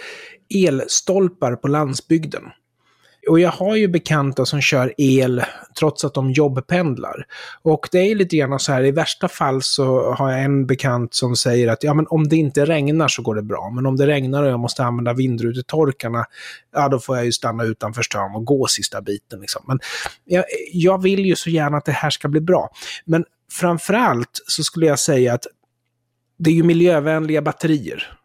elstolpar 0.49 1.55
på 1.55 1.67
landsbygden. 1.67 2.43
Och 3.29 3.39
jag 3.39 3.51
har 3.51 3.75
ju 3.75 3.87
bekanta 3.87 4.45
som 4.45 4.61
kör 4.61 4.93
el 4.97 5.43
trots 5.79 6.05
att 6.05 6.13
de 6.13 6.31
jobbpendlar. 6.31 7.25
Och 7.61 7.89
det 7.91 7.97
är 7.99 8.15
lite 8.15 8.37
grann 8.37 8.59
så 8.59 8.71
här, 8.71 8.83
i 8.83 8.91
värsta 8.91 9.27
fall 9.27 9.61
så 9.61 10.13
har 10.13 10.31
jag 10.31 10.43
en 10.43 10.65
bekant 10.65 11.13
som 11.13 11.35
säger 11.35 11.67
att 11.67 11.83
ja, 11.83 11.93
men 11.93 12.05
om 12.09 12.27
det 12.27 12.35
inte 12.35 12.65
regnar 12.65 13.07
så 13.07 13.21
går 13.21 13.35
det 13.35 13.41
bra. 13.41 13.71
Men 13.75 13.85
om 13.85 13.95
det 13.95 14.07
regnar 14.07 14.43
och 14.43 14.49
jag 14.49 14.59
måste 14.59 14.83
använda 14.83 15.13
vindrutetorkarna, 15.13 16.25
ja 16.73 16.89
då 16.89 16.99
får 16.99 17.17
jag 17.17 17.25
ju 17.25 17.31
stanna 17.31 17.63
utanför 17.63 18.01
stan 18.01 18.35
och 18.35 18.45
gå 18.45 18.67
sista 18.67 19.01
biten. 19.01 19.39
Liksom. 19.39 19.63
Men 19.67 19.79
jag, 20.25 20.43
jag 20.73 21.01
vill 21.01 21.25
ju 21.25 21.35
så 21.35 21.49
gärna 21.49 21.77
att 21.77 21.85
det 21.85 21.91
här 21.91 22.09
ska 22.09 22.27
bli 22.27 22.41
bra. 22.41 22.69
Men 23.05 23.25
framförallt 23.51 24.43
så 24.47 24.63
skulle 24.63 24.85
jag 24.85 24.99
säga 24.99 25.33
att 25.33 25.45
det 26.37 26.49
är 26.49 26.53
ju 26.53 26.63
miljövänliga 26.63 27.41
batterier. 27.41 28.18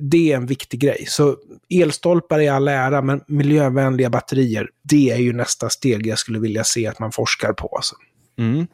Det 0.00 0.32
är 0.32 0.36
en 0.36 0.46
viktig 0.46 0.80
grej. 0.80 1.04
Så 1.08 1.36
elstolpar 1.70 2.38
är 2.38 2.52
all 2.52 2.68
ära, 2.68 3.02
men 3.02 3.20
miljövänliga 3.26 4.10
batterier, 4.10 4.68
det 4.82 5.10
är 5.10 5.18
ju 5.18 5.32
nästa 5.32 5.68
steg 5.70 6.06
jag 6.06 6.18
skulle 6.18 6.38
vilja 6.38 6.64
se 6.64 6.86
att 6.86 6.98
man 6.98 7.12
forskar 7.12 7.52
på. 7.52 7.76
Alltså. 7.76 7.94
Mm. 8.38 8.66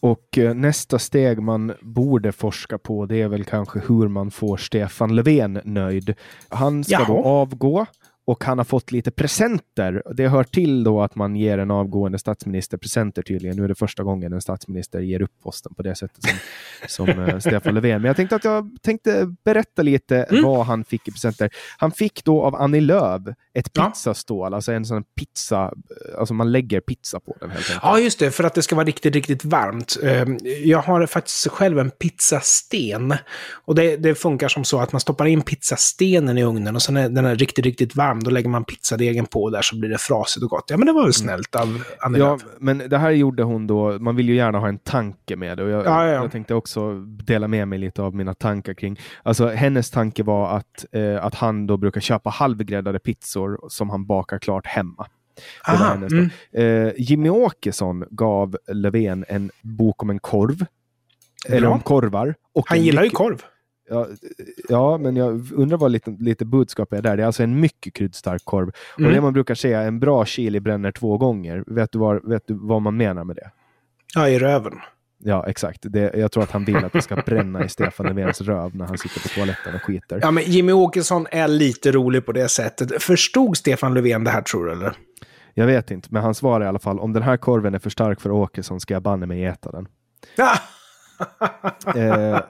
Och 0.00 0.38
eh, 0.38 0.54
nästa 0.54 0.98
steg 0.98 1.42
man 1.42 1.72
borde 1.80 2.32
forska 2.32 2.78
på 2.78 3.06
det 3.06 3.22
är 3.22 3.28
väl 3.28 3.44
kanske 3.44 3.80
hur 3.88 4.08
man 4.08 4.30
får 4.30 4.56
Stefan 4.56 5.14
Löfven 5.16 5.60
nöjd. 5.64 6.14
Han 6.48 6.84
ska 6.84 6.92
Jaha. 6.92 7.06
då 7.06 7.24
avgå 7.24 7.86
och 8.26 8.44
han 8.44 8.58
har 8.58 8.64
fått 8.64 8.92
lite 8.92 9.10
presenter. 9.10 10.02
Det 10.14 10.28
hör 10.28 10.44
till 10.44 10.84
då 10.84 11.02
att 11.02 11.14
man 11.14 11.36
ger 11.36 11.58
en 11.58 11.70
avgående 11.70 12.18
statsminister 12.18 12.76
presenter 12.78 13.22
tydligen. 13.22 13.56
Nu 13.56 13.64
är 13.64 13.68
det 13.68 13.74
första 13.74 14.02
gången 14.02 14.32
en 14.32 14.40
statsminister 14.40 15.00
ger 15.00 15.22
upp 15.22 15.30
posten 15.42 15.74
på 15.74 15.82
det 15.82 15.94
sättet 15.94 16.24
som, 16.88 17.06
som 17.06 17.22
eh, 17.22 17.38
Stefan 17.38 17.74
Löfven. 17.74 18.02
Men 18.02 18.08
jag 18.08 18.16
tänkte 18.16 18.36
att 18.36 18.44
jag 18.44 18.70
tänkte 18.82 19.34
berätta 19.44 19.82
lite 19.82 20.14
Mm. 20.24 20.42
vad 20.44 20.66
han 20.66 20.84
fick 20.84 21.08
i 21.08 21.10
presenter. 21.10 21.50
Han 21.78 21.90
fick 21.92 22.24
då 22.24 22.42
av 22.42 22.54
Annie 22.54 22.80
Lööf 22.80 23.22
ett 23.54 23.70
Ja. 23.72 23.84
pizzastål, 23.90 24.54
alltså 24.54 24.72
en 24.72 24.84
sån 24.84 25.04
pizza, 25.18 25.72
alltså 26.18 26.34
man 26.34 26.52
lägger 26.52 26.80
pizza 26.80 27.20
på 27.20 27.36
den 27.40 27.50
helt 27.50 27.62
enkelt. 27.66 27.80
Ja, 27.82 27.98
just 27.98 28.18
det, 28.18 28.30
för 28.30 28.44
att 28.44 28.54
det 28.54 28.62
ska 28.62 28.76
vara 28.76 28.86
riktigt, 28.86 29.14
riktigt 29.14 29.44
varmt. 29.44 29.96
Ehm, 30.02 30.38
Jag 30.64 30.78
har 30.78 31.06
faktiskt 31.06 31.48
själv 31.48 31.78
en 31.78 31.90
pizzasten. 31.90 33.14
Och 33.52 33.74
det, 33.74 33.96
det 33.96 34.14
funkar 34.14 34.48
som 34.48 34.64
så 34.64 34.80
att 34.80 34.92
man 34.92 35.00
stoppar 35.00 35.26
in 35.26 35.42
pizzastenen 35.42 36.38
i 36.38 36.44
ugnen 36.44 36.74
och 36.76 36.82
sen 36.82 36.94
när 36.94 37.08
den 37.08 37.24
är 37.24 37.36
riktigt, 37.36 37.64
riktigt 37.64 37.96
varm, 37.96 38.13
då 38.22 38.30
lägger 38.30 38.48
man 38.48 38.64
pizzadegen 38.64 39.26
på 39.26 39.50
där 39.50 39.62
så 39.62 39.76
blir 39.76 39.90
det 39.90 39.98
frasigt 39.98 40.44
och 40.44 40.50
gott. 40.50 40.64
Ja, 40.68 40.76
men 40.76 40.86
det 40.86 40.92
var 40.92 41.02
väl 41.02 41.12
snällt 41.12 41.54
av 41.54 41.84
Annie 42.00 42.18
Ja, 42.18 42.38
men 42.58 42.78
det 42.78 42.98
här 42.98 43.10
gjorde 43.10 43.42
hon 43.42 43.66
då, 43.66 43.98
man 43.98 44.16
vill 44.16 44.28
ju 44.28 44.34
gärna 44.34 44.58
ha 44.58 44.68
en 44.68 44.78
tanke 44.78 45.36
med 45.36 45.58
det. 45.58 45.64
Och 45.64 45.70
jag, 45.70 45.86
Ja, 45.86 46.06
ja. 46.06 46.12
jag 46.12 46.32
tänkte 46.32 46.54
också 46.54 46.94
dela 47.04 47.48
med 47.48 47.68
mig 47.68 47.78
lite 47.78 48.02
av 48.02 48.14
mina 48.14 48.34
tankar 48.34 48.74
kring, 48.74 49.00
alltså 49.22 49.48
hennes 49.48 49.90
tanke 49.90 50.22
var 50.22 50.56
att, 50.56 50.84
eh, 50.92 51.24
att 51.24 51.34
han 51.34 51.66
då 51.66 51.76
brukar 51.76 52.00
köpa 52.00 52.30
halvgräddade 52.30 52.98
pizzor 52.98 53.60
som 53.68 53.90
han 53.90 54.06
bakar 54.06 54.38
klart 54.38 54.66
hemma. 54.66 55.06
Aha, 55.68 55.94
mm. 55.94 56.30
Eh, 56.52 56.92
Jimmy 56.96 57.28
Åkesson 57.28 58.04
gav 58.10 58.56
Löfven 58.72 59.24
en 59.28 59.50
bok 59.62 60.02
om 60.02 60.10
en 60.10 60.18
korv. 60.18 60.66
Eller 61.48 61.60
Bra. 61.60 61.70
om 61.70 61.80
korvar. 61.80 62.34
Och 62.54 62.68
Han 62.68 62.82
gillar 62.82 63.04
ju 63.04 63.10
korv. 63.10 63.42
Ja, 63.90 64.06
ja, 64.68 64.98
men 64.98 65.16
jag 65.16 65.52
undrar 65.52 65.78
vad 65.78 65.90
lite, 65.90 66.10
lite 66.20 66.44
budskap 66.44 66.92
är 66.92 67.02
där. 67.02 67.16
Det 67.16 67.22
är 67.22 67.26
alltså 67.26 67.42
en 67.42 67.60
mycket 67.60 67.94
kryddstark 67.94 68.44
korv. 68.44 68.68
Och 68.94 69.00
Mm. 69.00 69.12
det 69.12 69.20
man 69.20 69.32
brukar 69.32 69.54
säga, 69.54 69.82
en 69.82 70.00
bra 70.00 70.24
chili 70.24 70.60
bränner 70.60 70.92
två 70.92 71.18
gånger. 71.18 71.64
Vet 71.66 71.92
du, 71.92 71.98
var, 71.98 72.20
vet 72.24 72.42
du 72.46 72.54
vad 72.54 72.82
man 72.82 72.96
menar 72.96 73.24
med 73.24 73.36
det? 73.36 73.50
Ja, 74.14 74.28
i 74.28 74.38
röven. 74.38 74.72
Ja, 75.18 75.46
exakt. 75.46 75.78
Det, 75.82 76.14
jag 76.14 76.32
tror 76.32 76.42
att 76.42 76.50
han 76.50 76.64
vill 76.64 76.76
att 76.84 76.92
det 76.92 77.02
ska 77.02 77.16
bränna 77.16 77.64
i 77.64 77.68
Stefan 77.68 78.06
Löfvens 78.06 78.40
röv 78.40 78.76
när 78.76 78.84
han 78.86 78.98
sitter 78.98 79.20
på 79.20 79.28
toaletten 79.28 79.74
och 79.74 79.82
skiter. 79.82 80.18
Ja, 80.22 80.30
men 80.30 80.44
Jimmy 80.44 80.72
Åkesson 80.72 81.26
är 81.30 81.48
lite 81.48 81.92
rolig 81.92 82.26
på 82.26 82.32
det 82.32 82.48
sättet. 82.48 83.02
Förstod 83.02 83.56
Stefan 83.56 83.94
Löfven 83.94 84.24
det 84.24 84.30
här, 84.30 84.42
tror 84.42 84.66
du, 84.66 84.72
eller? 84.72 84.92
Jag 85.54 85.66
vet 85.66 85.90
inte, 85.90 86.08
men 86.10 86.22
han 86.22 86.34
svarar 86.34 86.64
i 86.64 86.68
alla 86.68 86.78
fall, 86.78 86.98
om 87.00 87.12
den 87.12 87.22
här 87.22 87.36
korven 87.36 87.74
är 87.74 87.78
för 87.78 87.90
stark 87.90 88.20
för 88.20 88.30
Åkesson 88.30 88.80
ska 88.80 88.94
jag 88.94 89.02
banne 89.02 89.26
mig 89.26 89.44
äta 89.44 89.70
den. 89.72 89.88
Ja. 90.36 90.52
Eh, 91.96 92.40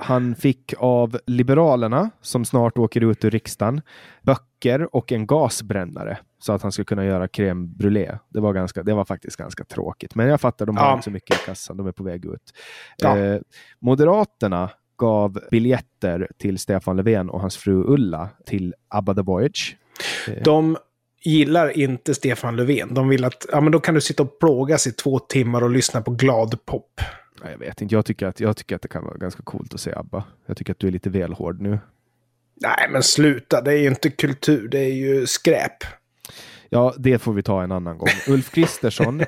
Han 0.00 0.34
fick 0.34 0.74
av 0.78 1.18
Liberalerna, 1.26 2.10
som 2.20 2.44
snart 2.44 2.78
åker 2.78 3.04
ut 3.10 3.24
ur 3.24 3.30
riksdagen, 3.30 3.80
böcker 4.22 4.96
och 4.96 5.12
en 5.12 5.26
gasbrännare 5.26 6.18
så 6.38 6.52
att 6.52 6.62
han 6.62 6.72
skulle 6.72 6.84
kunna 6.84 7.04
göra 7.04 7.26
crème 7.26 7.66
brûlée. 7.76 8.18
Det 8.28 8.40
var, 8.40 8.52
ganska, 8.52 8.82
det 8.82 8.94
var 8.94 9.04
faktiskt 9.04 9.36
ganska 9.36 9.64
tråkigt, 9.64 10.14
men 10.14 10.28
jag 10.28 10.40
fattar, 10.40 10.66
de 10.66 10.76
har 10.76 10.84
Ja. 10.86 10.92
inte 10.92 11.04
så 11.04 11.10
mycket 11.10 11.36
i 11.42 11.44
kassan, 11.46 11.76
de 11.76 11.86
är 11.86 11.92
på 11.92 12.02
väg 12.04 12.24
ut. 12.24 12.52
Ja. 12.96 13.18
Eh, 13.18 13.40
Moderaterna 13.80 14.70
gav 14.98 15.40
biljetter 15.50 16.28
till 16.38 16.58
Stefan 16.58 16.96
Löfven 16.96 17.30
och 17.30 17.40
hans 17.40 17.56
fru 17.56 17.84
Ulla 17.86 18.28
till 18.46 18.74
ABBA 18.88 19.14
The 19.14 19.22
Voyage. 19.22 19.76
De 20.44 20.76
gillar 21.24 21.78
inte 21.78 22.14
Stefan 22.14 22.56
Löfven. 22.56 22.94
De 22.94 23.08
vill 23.08 23.24
att, 23.24 23.46
ja 23.52 23.60
men 23.60 23.72
då 23.72 23.80
kan 23.80 23.94
du 23.94 24.00
sitta 24.00 24.22
och 24.22 24.38
plågas 24.38 24.86
i 24.86 24.92
två 24.92 25.18
timmar 25.18 25.62
och 25.62 25.70
lyssna 25.70 26.02
på 26.02 26.10
glad 26.10 26.64
pop. 26.64 26.97
Ja, 27.42 27.50
Jag 27.50 27.58
vet 27.58 27.80
inte, 27.82 27.94
jag 27.94 28.04
tycker, 28.04 28.26
att, 28.26 28.40
jag 28.40 28.56
tycker 28.56 28.76
att 28.76 28.82
det 28.82 28.88
kan 28.88 29.04
vara 29.04 29.16
ganska 29.16 29.42
coolt 29.42 29.74
att 29.74 29.80
se 29.80 29.92
ABBA. 29.94 30.24
Jag 30.46 30.56
tycker 30.56 30.72
att 30.72 30.78
du 30.78 30.86
är 30.86 30.92
lite 30.92 31.10
väl 31.10 31.32
hård 31.32 31.60
nu. 31.60 31.78
Nej, 32.60 32.88
men 32.90 33.02
sluta. 33.02 33.60
Det 33.60 33.72
är 33.72 33.76
ju 33.76 33.86
inte 33.88 34.10
kultur, 34.10 34.68
det 34.68 34.78
är 34.78 34.92
ju 34.94 35.26
skräp. 35.26 35.72
Ja, 36.70 36.94
det 36.98 37.18
får 37.18 37.32
vi 37.32 37.42
ta 37.42 37.62
en 37.62 37.72
annan 37.72 37.98
gång. 37.98 38.08
Ulf 38.28 38.50
Kristersson, 38.54 39.22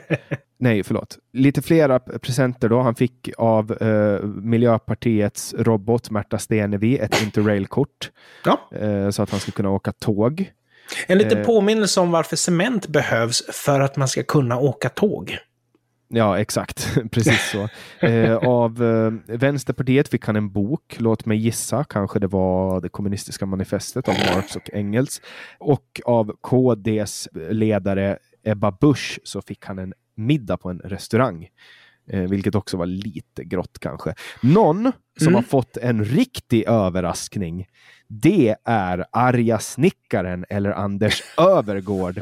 nej 0.58 0.82
förlåt, 0.82 1.18
lite 1.32 1.62
flera 1.62 1.98
presenter 1.98 2.68
då. 2.68 2.80
Han 2.80 2.94
fick 2.94 3.30
av 3.38 3.72
eh, 3.82 4.22
Miljöpartiets 4.24 5.54
robot 5.58 6.10
Märta 6.10 6.38
Stenevi 6.38 6.98
ett 6.98 7.22
Interrail-kort 7.22 8.10
Ja. 8.44 8.70
eh, 8.78 9.10
så 9.10 9.22
att 9.22 9.30
han 9.30 9.40
ska 9.40 9.52
kunna 9.52 9.70
åka 9.70 9.92
tåg. 9.92 10.50
En 11.06 11.18
liten 11.18 11.38
Eh. 11.38 11.44
påminnelse 11.46 12.00
om 12.00 12.10
varför 12.10 12.36
cement 12.36 12.86
behövs 12.88 13.42
för 13.52 13.80
att 13.80 13.96
man 13.96 14.08
ska 14.08 14.22
kunna 14.22 14.58
åka 14.58 14.88
tåg. 14.88 15.38
Ja, 16.12 16.38
exakt. 16.38 16.96
Precis 17.10 17.50
så. 17.50 17.68
Eh, 18.06 18.36
av 18.36 18.82
eh, 18.84 19.36
Vänsterpartiet 19.36 20.08
fick 20.08 20.26
han 20.26 20.36
en 20.36 20.50
bok, 20.52 20.96
låt 20.98 21.26
mig 21.26 21.38
gissa, 21.38 21.84
kanske 21.84 22.18
det 22.18 22.26
var 22.26 22.80
det 22.80 22.88
kommunistiska 22.88 23.46
manifestet 23.46 24.08
av 24.08 24.14
Marx 24.34 24.56
och 24.56 24.70
Engels. 24.72 25.20
Och 25.58 26.00
av 26.04 26.36
KDs 26.40 27.28
ledare 27.50 28.18
Ebba 28.44 28.70
Busch 28.70 29.20
så 29.24 29.42
fick 29.42 29.64
han 29.66 29.78
en 29.78 29.92
middag 30.14 30.56
på 30.56 30.70
en 30.70 30.78
restaurang. 30.78 31.48
Eh, 32.10 32.20
vilket 32.20 32.54
också 32.54 32.76
var 32.76 32.86
lite 32.86 33.44
grått 33.44 33.78
kanske. 33.80 34.14
Någon 34.40 34.92
som 35.18 35.26
Mm. 35.26 35.34
har 35.34 35.42
fått 35.42 35.76
en 35.76 36.04
riktig 36.04 36.64
överraskning, 36.68 37.66
det 38.08 38.56
är 38.64 39.04
arga 39.12 39.58
snickaren 39.58 40.44
eller 40.48 40.70
Anders 40.70 41.22
Övergård 41.38 42.20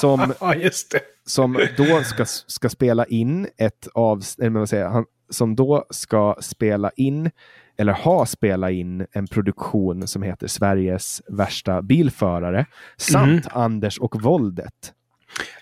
som 0.00 0.32
just 0.56 0.90
det. 0.92 1.00
Som 1.26 1.58
då 1.76 2.02
ska, 2.02 2.24
ska 2.26 2.68
spela 2.68 3.04
in 3.04 3.48
ett 3.56 3.88
av, 3.94 4.22
eller 4.38 4.50
vad 4.50 4.68
säger 4.68 4.84
jag, 4.84 4.90
han, 4.90 5.04
som 5.30 5.56
då 5.56 5.86
ska 5.90 6.36
spela 6.40 6.90
in 6.96 7.30
eller 7.76 7.92
ha 7.92 8.26
spelat 8.26 8.70
in 8.70 9.06
en 9.12 9.26
produktion 9.26 10.08
som 10.08 10.22
heter 10.22 10.46
Sveriges 10.46 11.22
värsta 11.28 11.82
bilförare 11.82 12.66
samt 12.96 13.46
Anders 13.52 13.98
och 13.98 14.22
våldet. 14.22 14.92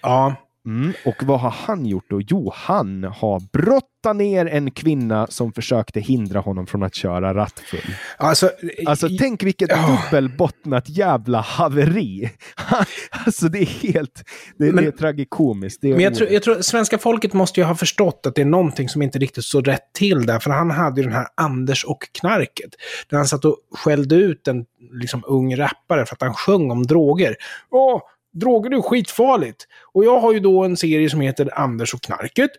Ja, 0.02 0.34
Mm. 0.66 0.92
Och 1.04 1.22
vad 1.22 1.40
har 1.40 1.50
han 1.50 1.86
gjort 1.86 2.04
då? 2.10 2.20
Jo, 2.20 2.52
han 2.54 3.04
har 3.04 3.40
brottat 3.52 4.16
ner 4.16 4.46
en 4.46 4.70
kvinna 4.70 5.26
som 5.26 5.52
försökte 5.52 6.00
hindra 6.00 6.40
honom 6.40 6.66
från 6.66 6.82
att 6.82 6.94
köra 6.94 7.34
rattfull. 7.34 7.80
alltså... 8.16 8.50
Alltså 8.86 9.08
i- 9.08 9.18
tänk 9.18 9.42
vilket 9.42 9.70
Ja. 9.70 9.98
dubbelbottnat 10.12 10.88
jävla 10.88 11.40
haveri. 11.40 12.30
alltså 13.26 13.48
det 13.48 13.58
är 13.58 13.92
helt, 13.92 14.22
det, 14.58 14.64
Men- 14.72 14.76
det 14.84 14.86
är 14.86 14.90
tragikomiskt. 14.90 15.78
Det 15.82 15.88
är 15.88 15.92
Men 15.92 16.00
jag 16.00 16.14
tror, 16.14 16.30
jag 16.30 16.42
tror 16.42 16.60
svenska 16.62 16.98
folket 16.98 17.32
måste 17.32 17.60
ju 17.60 17.66
ha 17.66 17.74
förstått 17.74 18.26
att 18.26 18.34
det 18.34 18.40
är 18.42 18.46
någonting 18.46 18.88
som 18.88 19.02
inte 19.02 19.18
riktigt 19.18 19.44
står 19.44 19.62
rätt 19.62 19.92
till 19.94 20.26
där. 20.26 20.38
För 20.38 20.50
han 20.50 20.70
hade 20.70 21.00
ju 21.00 21.06
den 21.06 21.16
här 21.16 21.26
Anders 21.34 21.84
och 21.84 21.98
knarket. 22.20 22.70
Där 23.10 23.16
han 23.16 23.26
satt 23.26 23.44
och 23.44 23.56
skällde 23.74 24.14
ut 24.14 24.48
en 24.48 24.64
liksom, 24.92 25.22
ung 25.26 25.56
rappare 25.58 26.06
för 26.06 26.14
att 26.14 26.22
han 26.22 26.34
sjöng 26.34 26.70
om 26.70 26.82
droger. 26.86 27.36
Åh, 27.70 28.00
droger 28.32 28.70
är 28.70 28.82
skitfarligt. 28.82 29.66
Och 29.92 30.04
jag 30.04 30.20
har 30.20 30.32
ju 30.32 30.40
då 30.40 30.64
en 30.64 30.76
serie 30.76 31.10
som 31.10 31.20
heter 31.20 31.58
Anders 31.58 31.94
och 31.94 32.02
knarket. 32.02 32.50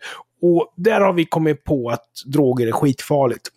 Och 0.42 0.72
där 0.76 1.00
har 1.00 1.12
vi 1.12 1.24
kommit 1.24 1.64
på 1.64 1.90
att 1.90 2.06
droger 2.26 2.66
är 2.66 2.72
skitfarligt. 2.72 3.48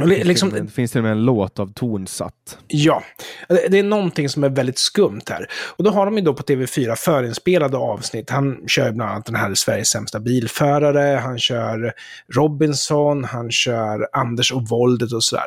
Det- 0.00 0.24
Liksom, 0.24 0.50
det 0.50 0.68
finns 0.68 0.90
till 0.92 0.98
och 0.98 1.02
med 1.02 1.12
en 1.12 1.24
låt 1.24 1.58
av 1.58 1.72
Tonsatt. 1.72 2.58
Ja, 2.66 3.02
det 3.48 3.68
det 3.68 3.78
är 3.78 3.82
någonting 3.82 4.28
som 4.28 4.44
är 4.44 4.48
väldigt 4.48 4.78
skumt 4.78 5.20
här. 5.30 5.46
Och 5.76 5.84
då 5.84 5.90
har 5.90 6.06
de 6.06 6.16
ju 6.18 6.24
då 6.24 6.34
på 6.34 6.42
TV4 6.42 6.94
förinspelade 6.96 7.76
avsnitt. 7.76 8.30
Han 8.30 8.56
kör 8.68 8.92
bland 8.92 9.10
annat 9.10 9.26
den 9.26 9.34
här 9.34 9.54
Sveriges 9.54 9.88
sämsta 9.88 10.20
bilförare, 10.20 11.18
han 11.18 11.38
kör 11.38 11.92
Robinson, 12.34 13.24
han 13.24 13.50
kör 13.50 14.08
Anders 14.12 14.52
och 14.52 14.68
våldet 14.68 15.12
och 15.12 15.24
sådär. 15.24 15.44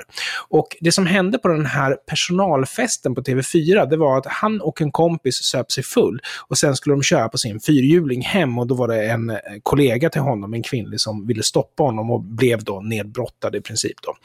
Och 0.50 0.68
det 0.82 0.92
som 0.92 1.06
hände 1.06 1.38
på 1.38 1.48
den 1.48 1.66
här 1.66 1.96
personalfesten 2.10 3.16
på 3.16 3.22
TV4, 3.22 3.90
det 3.90 3.98
var 3.98 4.18
att 4.18 4.26
han 4.26 4.62
och 4.62 4.82
en 4.82 4.92
kompis 4.92 5.36
söp 5.44 5.72
sig 5.72 5.84
full. 5.84 6.20
Och 6.48 6.58
sen 6.58 6.76
skulle 6.76 6.96
de 6.96 7.04
köra 7.04 7.30
på 7.30 7.38
sin 7.38 7.60
fyrhjuling 7.60 8.22
hem 8.22 8.58
och 8.60 8.68
då 8.68 8.76
var 8.76 8.88
det 8.88 9.06
en 9.06 9.30
eh, 9.30 9.38
kollega 9.64 10.10
till 10.10 10.22
honom, 10.22 10.54
en 10.54 10.64
kvinnlig, 10.64 11.00
som 11.02 11.28
ville 11.28 11.44
stoppa 11.44 11.84
honom 11.84 12.12
och 12.12 12.22
blev 12.24 12.64
då 12.64 12.82
nedbrottad 12.82 13.56
i 13.56 13.62
princip 13.62 14.02
då. 14.02 14.16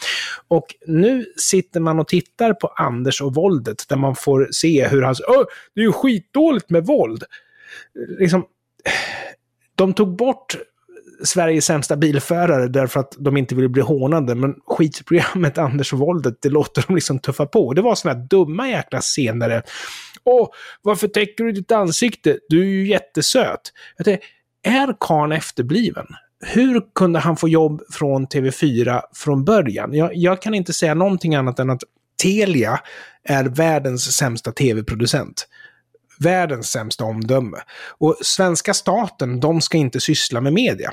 Och 0.48 0.66
nu 0.86 1.26
sitter 1.36 1.80
man 1.80 1.98
och 1.98 2.08
tittar 2.08 2.52
på 2.52 2.66
Anders 2.66 3.22
och 3.22 3.34
våldet, 3.34 3.88
där 3.88 3.96
man 3.96 4.16
får 4.16 4.48
se 4.52 4.88
hur 4.88 5.02
han 5.02 5.14
säger 5.14 5.46
det 5.74 5.80
är 5.80 5.84
ju 5.84 5.92
skitdåligt 5.92 6.70
med 6.70 6.86
våld. 6.86 7.24
Liksom, 8.18 8.44
de 9.74 9.92
tog 9.92 10.16
bort 10.16 10.56
Sveriges 11.24 11.64
sämsta 11.64 11.96
bilförare 11.96 12.68
därför 12.68 13.00
att 13.00 13.16
de 13.18 13.36
inte 13.36 13.54
ville 13.54 13.68
bli 13.68 13.82
hånade, 13.82 14.34
men 14.34 14.54
skitprogrammet 14.66 15.58
Anders 15.58 15.92
och 15.92 15.98
våldet, 15.98 16.34
det 16.42 16.48
låter 16.48 16.84
de 16.86 16.94
liksom 16.94 17.18
tuffa 17.18 17.46
på. 17.46 17.72
Det 17.72 17.82
var 17.82 17.94
såna 17.94 18.14
här 18.14 18.26
dumma 18.30 18.68
jäkla 18.68 19.00
scener. 19.00 19.62
Åh, 20.24 20.48
varför 20.82 21.08
täcker 21.08 21.44
du 21.44 21.52
ditt 21.52 21.72
ansikte? 21.72 22.38
Du 22.48 22.60
är 22.60 22.66
ju 22.66 22.86
jättesöt. 22.86 23.72
Jag 23.96 24.04
tänkte, 24.04 24.26
är 24.62 24.94
karln 25.00 25.32
efterbliven? 25.32 26.06
Hur 26.40 26.82
kunde 26.94 27.18
han 27.18 27.36
få 27.36 27.48
jobb 27.48 27.82
från 27.90 28.26
TV4 28.26 29.00
från 29.14 29.44
början? 29.44 29.94
Jag, 29.94 30.16
jag 30.16 30.42
kan 30.42 30.54
inte 30.54 30.72
säga 30.72 30.94
någonting 30.94 31.34
annat 31.34 31.58
än 31.58 31.70
att 31.70 31.82
Telia 32.22 32.80
är 33.24 33.44
världens 33.44 34.16
sämsta 34.16 34.52
tv-producent. 34.52 35.48
Världens 36.18 36.70
sämsta 36.70 37.04
omdöme. 37.04 37.56
Och 37.98 38.16
svenska 38.22 38.74
staten, 38.74 39.40
de 39.40 39.60
ska 39.60 39.78
inte 39.78 40.00
syssla 40.00 40.40
med 40.40 40.52
media. 40.52 40.90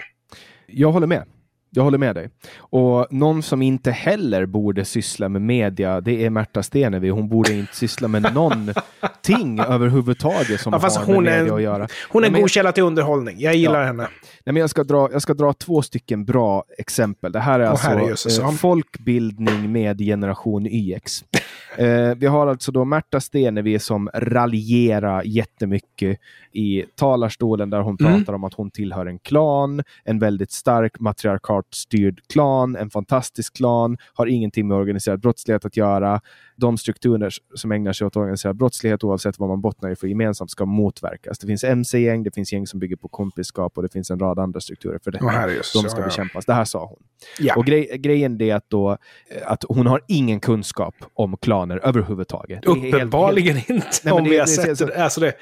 Jag 0.67 0.91
håller 0.91 1.07
med. 1.07 1.23
Jag 1.69 1.83
håller 1.83 1.97
med 1.97 2.15
dig. 2.15 2.29
Och 2.57 3.07
någon 3.11 3.43
som 3.43 3.61
inte 3.61 3.91
heller 3.91 4.45
borde 4.45 4.85
syssla 4.85 5.29
med 5.29 5.41
media, 5.41 6.01
det 6.01 6.25
är 6.25 6.29
Märta 6.29 6.63
Stenevi. 6.63 7.09
Hon 7.09 7.29
borde 7.29 7.53
inte 7.53 7.75
syssla 7.75 8.07
med 8.07 8.33
någonting 8.33 9.59
överhuvudtaget 9.67 10.61
som 10.61 10.73
Ja, 10.73 10.79
har 10.79 11.21
med 11.21 11.23
media 11.39 11.55
att 11.55 11.61
göra. 11.61 11.87
Hon 12.09 12.23
är 12.23 12.31
men- 12.31 12.41
god 12.41 12.49
källa 12.49 12.71
till 12.71 12.83
underhållning. 12.83 13.35
Jag 13.39 13.55
gillar 13.55 13.79
Ja. 13.79 13.85
henne. 13.85 14.03
Nej, 14.45 14.53
men 14.53 14.55
jag, 14.55 14.69
ska 14.69 14.83
dra, 14.83 15.09
jag 15.11 15.21
ska 15.21 15.33
dra 15.33 15.53
två 15.53 15.81
stycken 15.81 16.25
bra 16.25 16.63
exempel. 16.77 17.31
Det 17.31 17.39
här 17.39 17.59
är 17.59 17.63
Åh, 17.65 17.69
alltså 17.71 18.41
eh, 18.41 18.51
folkbildning 18.51 19.71
med 19.71 19.99
generation 19.99 20.65
YX. 20.67 21.23
eh, 21.77 22.15
vi 22.17 22.25
har 22.25 22.47
alltså 22.47 22.71
då 22.71 22.85
Märta 22.85 23.19
Stenevi 23.19 23.79
som 23.79 24.09
raljerar 24.13 25.23
jättemycket 25.25 26.19
i 26.53 26.83
talarstolen 26.95 27.69
där 27.69 27.79
hon 27.81 27.97
Mm. 27.99 28.13
pratar 28.13 28.33
om 28.33 28.43
att 28.43 28.53
hon 28.53 28.71
tillhör 28.71 29.05
en 29.05 29.19
klan, 29.19 29.83
en 30.03 30.19
väldigt 30.19 30.51
stark 30.51 30.99
matriarkat 31.57 31.73
styrd 31.75 32.19
klan, 32.29 32.75
en 32.75 32.89
fantastisk 32.89 33.55
klan, 33.55 33.97
har 34.13 34.27
ingenting 34.27 34.67
med 34.67 34.77
organiserad 34.77 35.19
brottslighet 35.19 35.65
att 35.65 35.77
göra. 35.77 36.21
De 36.55 36.77
strukturer 36.77 37.29
som 37.55 37.71
ägnar 37.71 37.93
sig 37.93 38.07
åt 38.07 38.15
organiserad 38.15 38.55
brottslighet, 38.55 39.03
oavsett 39.03 39.39
vad 39.39 39.49
man 39.49 39.61
bottnar 39.61 39.89
i 39.91 39.95
för 39.95 40.07
gemensamt, 40.07 40.51
ska 40.51 40.65
motverkas. 40.65 41.39
Det 41.39 41.47
finns 41.47 41.63
MC-gäng, 41.63 42.23
det 42.23 42.31
finns 42.35 42.53
gäng 42.53 42.67
som 42.67 42.79
bygger 42.79 42.95
på 42.95 43.07
kompiskap 43.07 43.77
och 43.77 43.83
det 43.83 43.89
finns 43.93 44.11
en 44.11 44.19
rad 44.19 44.39
andra 44.39 44.59
strukturer 44.59 44.99
för 45.03 45.11
det. 45.11 45.29
Herrejösses, 45.29 45.73
De 45.83 45.89
ska 45.89 46.01
bekämpas. 46.01 46.45
Det 46.45 46.53
här 46.53 46.65
sa 46.65 46.85
hon. 46.85 46.99
Ja. 47.39 47.55
Och 47.55 47.65
grej, 47.65 47.97
grejen 47.97 48.41
är 48.41 48.55
att, 48.55 48.69
då, 48.69 48.97
att 49.45 49.63
hon 49.69 49.87
har 49.87 50.01
ingen 50.07 50.39
kunskap 50.39 50.95
om 51.13 51.37
klaner 51.37 51.79
överhuvudtaget. 51.83 52.65
Är 52.65 52.75
helt- 52.75 52.93
Uppenbarligen 52.95 53.57
inte, 53.57 53.87
men 54.03 54.13
om 54.13 54.23
vi 54.23 54.37
har 54.37 54.45
sett 54.45 54.79
det. 54.79 55.03
Alltså 55.03 55.21
det. 55.21 55.33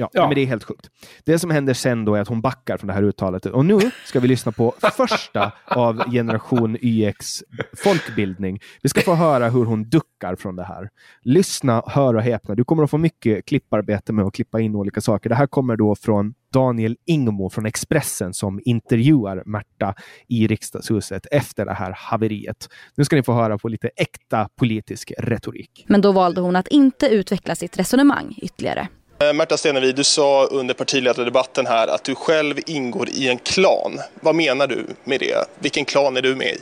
Ja, 0.00 0.10
Ja. 0.12 0.26
Men 0.26 0.34
det 0.34 0.40
är 0.40 0.46
helt 0.46 0.64
sjukt. 0.64 0.90
Det 1.24 1.38
som 1.38 1.50
händer 1.50 1.74
sen 1.74 2.04
då 2.04 2.14
är 2.14 2.20
att 2.20 2.28
hon 2.28 2.40
backar 2.40 2.76
från 2.76 2.88
det 2.88 2.94
här 2.94 3.02
uttalet. 3.02 3.46
Och 3.46 3.64
nu 3.64 3.78
ska 4.04 4.20
vi 4.20 4.28
lyssna 4.28 4.52
på 4.52 4.74
första 4.96 5.52
av 5.64 6.10
generation 6.10 6.76
YX 6.80 7.42
folkbildning. 7.84 8.60
Vi 8.82 8.88
ska 8.88 9.00
få 9.00 9.14
höra 9.14 9.48
hur 9.48 9.64
hon 9.64 9.88
duckar 9.88 10.36
från 10.36 10.56
det 10.56 10.64
här. 10.64 10.88
Lyssna, 11.22 11.82
hör 11.86 12.14
och 12.14 12.22
häpna. 12.22 12.54
Du 12.54 12.64
kommer 12.64 12.84
att 12.84 12.90
få 12.90 12.98
mycket 12.98 13.46
klipparbete 13.46 14.12
med 14.12 14.24
att 14.24 14.34
klippa 14.34 14.60
in 14.60 14.74
olika 14.74 15.00
saker. 15.00 15.28
Det 15.28 15.34
här 15.34 15.46
kommer 15.46 15.76
då 15.76 15.94
från 15.94 16.34
Daniel 16.52 16.96
Ingmo 17.06 17.50
från 17.50 17.66
Expressen 17.66 18.34
som 18.34 18.60
intervjuar 18.64 19.42
Märta 19.46 19.94
i 20.28 20.46
riksdagshuset 20.46 21.26
efter 21.30 21.64
det 21.64 21.74
här 21.74 21.94
haveriet. 21.96 22.68
Nu 22.94 23.04
ska 23.04 23.16
ni 23.16 23.22
få 23.22 23.32
höra 23.32 23.58
på 23.58 23.68
lite 23.68 23.90
äkta 23.96 24.48
politisk 24.56 25.12
retorik. 25.18 25.84
Men 25.88 26.00
då 26.00 26.12
valde 26.12 26.40
hon 26.40 26.56
att 26.56 26.68
inte 26.68 27.08
utveckla 27.08 27.54
sitt 27.54 27.78
resonemang 27.78 28.34
ytterligare. 28.42 28.88
Eh, 29.20 29.32
Märta 29.32 29.56
Stenevi, 29.56 29.92
du 29.92 30.04
sa 30.04 30.44
under 30.44 30.74
partiledardebatten 30.74 31.66
här 31.66 31.88
att 31.88 32.04
du 32.04 32.14
själv 32.14 32.58
ingår 32.66 33.08
i 33.08 33.28
en 33.28 33.38
klan. 33.38 34.00
Vad 34.20 34.34
menar 34.34 34.66
du 34.66 34.86
med 35.04 35.20
det? 35.20 35.44
Vilken 35.58 35.84
klan 35.84 36.16
är 36.16 36.22
du 36.22 36.34
med 36.34 36.46
i? 36.46 36.58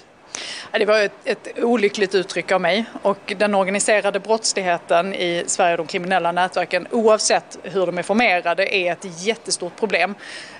Det 0.73 0.85
var 0.85 0.99
ett, 0.99 1.12
ett, 1.25 1.49
olyckligt 1.62 2.14
uttryck 2.14 2.53
av 2.53 2.61
mig 2.61 2.85
och 3.03 3.35
den 3.38 3.55
organiserade 3.55 4.21
brottsligheten 4.21 5.14
i 5.14 5.45
Sverige 5.47 5.73
och 5.73 5.79
de 5.79 5.87
kriminella 5.87 6.33
nätverken 6.33 6.87
oavsett 6.90 7.59
hur 7.62 7.87
de 7.87 7.99
är 7.99 8.03
formerade 8.03 8.75
är 8.75 8.92
ett 8.92 9.27
jättestort 9.27 9.77
problem. 9.79 10.14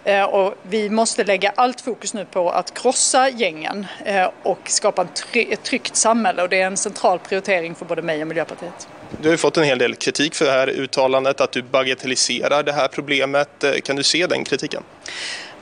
Eh, 0.05 0.25
och 0.25 0.55
vi 0.63 0.91
måste 0.91 1.25
lägga 1.25 1.53
allt 1.55 1.81
fokus 1.81 2.15
nu 2.15 2.25
på 2.25 2.51
att 2.51 2.75
krossa 2.75 3.29
gängen 3.29 3.87
eh, 4.05 4.31
och 4.43 4.61
skapa 4.65 5.07
ett 5.33 5.63
tryggt 5.63 5.97
samhälle 5.97 6.43
och 6.43 6.49
det 6.49 6.61
är 6.61 6.67
en 6.67 6.77
central 6.77 7.19
prioritering 7.19 7.75
för 7.75 7.85
både 7.85 8.03
mig 8.03 8.23
och 8.23 8.29
Miljöpartiet. 8.29 8.89
Du 9.23 9.29
har 9.29 9.37
fått 9.37 9.57
en 9.57 9.65
hel 9.65 9.79
del 9.79 9.95
kritik 9.95 10.35
för 10.35 10.45
det 10.45 10.51
här 10.51 10.69
uttalandet, 10.69 11.41
att 11.41 11.53
du 11.53 11.63
bagatelliserar 11.63 12.63
det 12.63 12.73
här 12.73 12.89
problemet. 12.89 13.65
Eh, 13.65 13.73
kan 13.73 13.97
du 13.97 14.03
se 14.03 14.27
den 14.27 14.45
kritiken? 14.45 14.83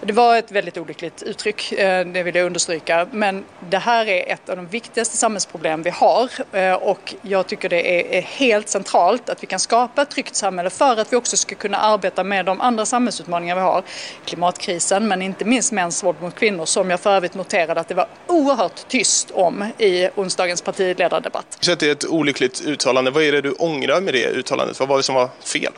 Det 0.07 0.12
var 0.12 0.37
ett 0.37 0.53
väldigt 0.53 0.79
olyckligt 0.79 1.23
uttryck, 1.23 1.73
eh, 1.73 2.07
det 2.07 2.23
vill 2.23 2.35
jag 2.35 2.47
understryka. 2.47 3.07
Men 3.11 3.45
det 3.71 3.79
här 3.79 4.09
är 4.09 4.33
ett 4.33 4.49
av 4.49 4.57
de 4.57 4.67
viktigaste 4.67 5.17
samhällsproblem 5.17 5.83
vi 5.83 5.90
har 5.90 6.31
eh, 6.53 6.73
och 6.73 7.14
jag 7.23 7.47
tycker 7.47 7.69
det 7.69 8.17
är 8.19 8.23
helt 8.23 8.69
centralt 8.69 9.29
att 9.29 9.43
vi 9.43 9.47
kan 9.47 9.59
skapa 9.59 10.03
ett 10.03 10.11
tryggt 10.11 10.35
samhälle 10.35 10.71
för 10.71 10.97
att 11.01 11.12
vi 11.12 11.17
också 11.17 11.37
ska 11.37 11.55
kunna 11.55 11.77
arbeta 11.77 12.25
med 12.25 12.47
de 12.47 12.61
andra 12.61 12.87
samhällsutmaningar 12.87 13.55
vi 13.55 13.61
har. 13.61 13.83
Klimatkrisen 14.25 15.09
men 15.09 15.23
inte 15.23 15.45
minst 15.45 15.73
mäns 15.73 16.05
våld 16.05 16.23
mot 16.23 16.35
kvinnor 16.35 16.64
som 16.64 16.90
jag 16.90 17.01
för 17.01 17.11
övrigt 17.17 17.35
noterade 17.35 17.81
att 17.81 17.88
det 17.88 17.95
var 17.95 18.07
oerhört 18.27 18.88
tyst 18.88 19.31
om 19.31 19.71
i 19.79 20.09
onsdagens 20.14 20.62
partiledardebatt. 20.62 21.57
Så 21.61 21.75
det 21.75 21.87
är 21.87 21.93
ett 21.93 22.09
olyckligt 22.09 22.67
uttalande. 22.67 23.11
Vad 23.11 23.23
är 23.23 23.33
det 23.33 23.40
du 23.40 23.53
ångrar 23.53 24.01
med 24.01 24.14
det 24.14 24.27
uttalandet? 24.27 24.81
Vad 24.81 24.88
var 24.88 24.97
det 24.97 25.03
som 25.03 25.14
var 25.14 25.29
fel? 25.45 25.73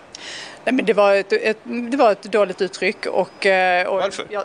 Nej, 0.64 0.74
men 0.74 0.84
det, 0.84 0.92
var 0.92 1.14
ett, 1.14 1.32
ett, 1.32 1.58
det 1.64 1.96
var 1.96 2.12
ett 2.12 2.22
dåligt 2.22 2.62
uttryck. 2.62 3.06
Och, 3.06 3.46
eh, 3.46 3.86
och 3.86 3.98
Varför? 3.98 4.26
Jag, 4.30 4.44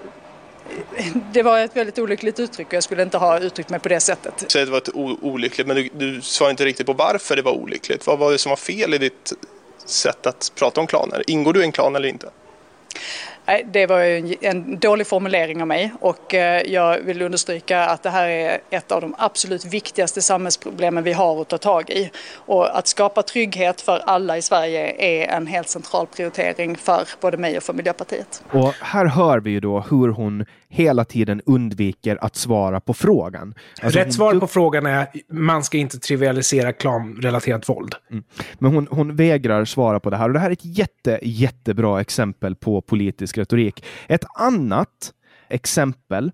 det 1.33 1.43
var 1.43 1.59
ett 1.59 1.75
väldigt 1.75 1.99
olyckligt 1.99 2.39
uttryck 2.39 2.67
och 2.67 2.73
jag 2.73 2.83
skulle 2.83 3.03
inte 3.03 3.17
ha 3.17 3.39
uttryckt 3.39 3.69
mig 3.69 3.79
på 3.79 3.89
det 3.89 3.99
sättet. 3.99 4.51
Så 4.51 4.57
det 4.57 4.65
var 4.65 4.77
ett 4.77 4.89
olyckligt, 5.21 5.67
men 5.67 5.75
du, 5.75 5.89
du 5.93 6.21
svarade 6.21 6.51
inte 6.51 6.65
riktigt 6.65 6.85
på 6.85 6.93
varför 6.93 7.35
det 7.35 7.41
var 7.41 7.51
olyckligt. 7.51 8.07
Vad 8.07 8.19
var 8.19 8.31
det 8.31 8.37
som 8.37 8.49
var 8.49 8.57
fel 8.57 8.93
i 8.93 8.97
ditt 8.97 9.33
sätt 9.85 10.27
att 10.27 10.51
prata 10.55 10.81
om 10.81 10.87
klaner? 10.87 11.23
Ingår 11.27 11.53
du 11.53 11.61
i 11.61 11.63
en 11.63 11.71
klan 11.71 11.95
eller 11.95 12.07
inte? 12.07 12.29
Nej, 13.45 13.65
det 13.71 13.85
var 13.85 13.99
en 14.45 14.79
dålig 14.79 15.07
formulering 15.07 15.61
av 15.61 15.67
mig 15.67 15.93
och 15.99 16.33
eh, 16.33 16.61
jag 16.61 16.99
vill 16.99 17.21
understryka 17.21 17.85
att 17.85 18.03
det 18.03 18.09
här 18.09 18.27
är 18.27 18.59
ett 18.69 18.91
av 18.91 19.01
de 19.01 19.15
absolut 19.17 19.65
viktigaste 19.65 20.21
samhällsproblemen 20.21 21.03
vi 21.03 21.13
har 21.13 21.41
att 21.41 21.47
ta 21.47 21.57
tag 21.57 21.89
i. 21.89 22.11
Och 22.35 22.77
att 22.77 22.87
skapa 22.87 23.23
trygghet 23.23 23.81
för 23.81 24.01
alla 24.05 24.37
i 24.37 24.41
Sverige 24.41 24.95
är 24.97 25.27
en 25.27 25.47
helt 25.47 25.69
central 25.69 26.07
prioritering 26.07 26.75
för 26.75 27.07
både 27.21 27.37
mig 27.37 27.57
och 27.57 27.63
för 27.63 27.73
Miljöpartiet. 27.73 28.43
Och 28.51 28.73
här 28.81 29.05
hör 29.05 29.39
vi 29.39 29.51
ju 29.51 29.59
då 29.59 29.79
hur 29.79 30.09
hon 30.09 30.45
hela 30.71 31.05
tiden 31.05 31.41
undviker 31.45 32.17
att 32.21 32.35
svara 32.35 32.79
på 32.79 32.93
frågan. 32.93 33.53
Alltså 33.81 33.99
Rätt 33.99 34.13
svar 34.13 34.39
på 34.39 34.47
frågan 34.47 34.85
är 34.85 35.07
man 35.29 35.63
ska 35.63 35.77
inte 35.77 35.99
trivialisera 35.99 36.73
klanrelaterat 36.73 37.69
våld. 37.69 37.95
Mm. 38.11 38.23
Men 38.59 38.73
hon, 38.73 38.87
hon 38.91 39.15
vägrar 39.15 39.65
svara 39.65 39.99
på 39.99 40.09
det 40.09 40.17
här 40.17 40.27
och 40.27 40.33
det 40.33 40.39
här 40.39 40.49
är 40.49 40.53
ett 40.53 40.65
jätte, 40.65 41.19
jättebra 41.21 42.01
exempel 42.01 42.55
på 42.55 42.81
politisk 42.81 43.37
retorik. 43.37 43.85
Ett 44.07 44.25
annat 44.35 45.13
exempel 45.49 46.31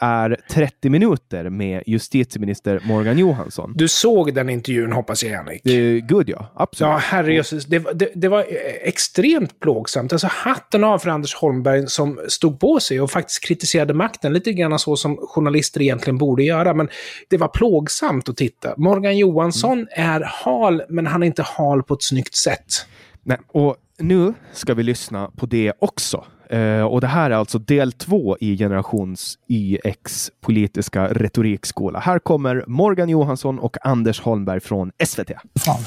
är 0.00 0.40
30 0.50 0.90
minuter 0.90 1.50
med 1.50 1.82
justitieminister 1.86 2.80
Morgan 2.84 3.18
Johansson. 3.18 3.72
Du 3.76 3.88
såg 3.88 4.34
den 4.34 4.48
intervjun 4.48 4.92
hoppas 4.92 5.24
jag? 5.24 5.60
Det 5.64 5.72
är 5.72 6.00
good, 6.00 6.28
ja. 6.28 6.52
Absolut. 6.54 6.90
Ja, 6.90 6.96
herrejösses. 6.96 7.64
Det, 7.64 7.78
det, 7.94 8.10
det, 8.14 8.28
var 8.28 8.46
extremt 8.82 9.60
plågsamt. 9.60 10.12
Alltså 10.12 10.28
hatten 10.30 10.84
av 10.84 10.98
för 10.98 11.10
Anders 11.10 11.34
Holmberg 11.34 11.88
som 11.88 12.20
stod 12.28 12.60
på 12.60 12.80
sig 12.80 13.00
och 13.00 13.10
faktiskt 13.10 13.44
kritiserade 13.44 13.94
makten 13.94 14.32
lite 14.32 14.52
grann 14.52 14.78
så 14.78 14.96
som 14.96 15.16
journalister 15.16 15.82
egentligen 15.82 16.18
borde 16.18 16.44
göra. 16.44 16.74
Men 16.74 16.88
det 17.28 17.36
var 17.36 17.48
plågsamt 17.48 18.28
att 18.28 18.36
titta. 18.36 18.74
Morgan 18.76 19.18
Johansson 19.18 19.72
mm. 19.72 19.88
är 19.90 20.20
hal, 20.20 20.82
men 20.88 21.06
han 21.06 21.22
är 21.22 21.26
inte 21.26 21.42
hal 21.42 21.82
på 21.82 21.94
ett 21.94 22.02
snyggt 22.02 22.34
sätt. 22.34 22.86
Nej, 23.22 23.38
och 23.48 23.76
nu 23.98 24.34
ska 24.52 24.74
vi 24.74 24.82
lyssna 24.82 25.30
på 25.36 25.46
det 25.46 25.72
också. 25.78 26.24
Uh, 26.52 26.82
och 26.82 27.00
det 27.00 27.06
här 27.06 27.30
är 27.30 27.34
alltså 27.34 27.58
del 27.58 27.92
två 27.92 28.36
i 28.40 28.58
generations 28.58 29.38
YX 29.48 30.30
politiska 30.40 31.08
retorikskola. 31.08 31.98
Här 31.98 32.18
kommer 32.18 32.64
Morgan 32.66 33.08
Johansson 33.08 33.58
och 33.58 33.76
Anders 33.86 34.20
Holmberg 34.20 34.60
från 34.60 34.92
SVT. 35.06 35.30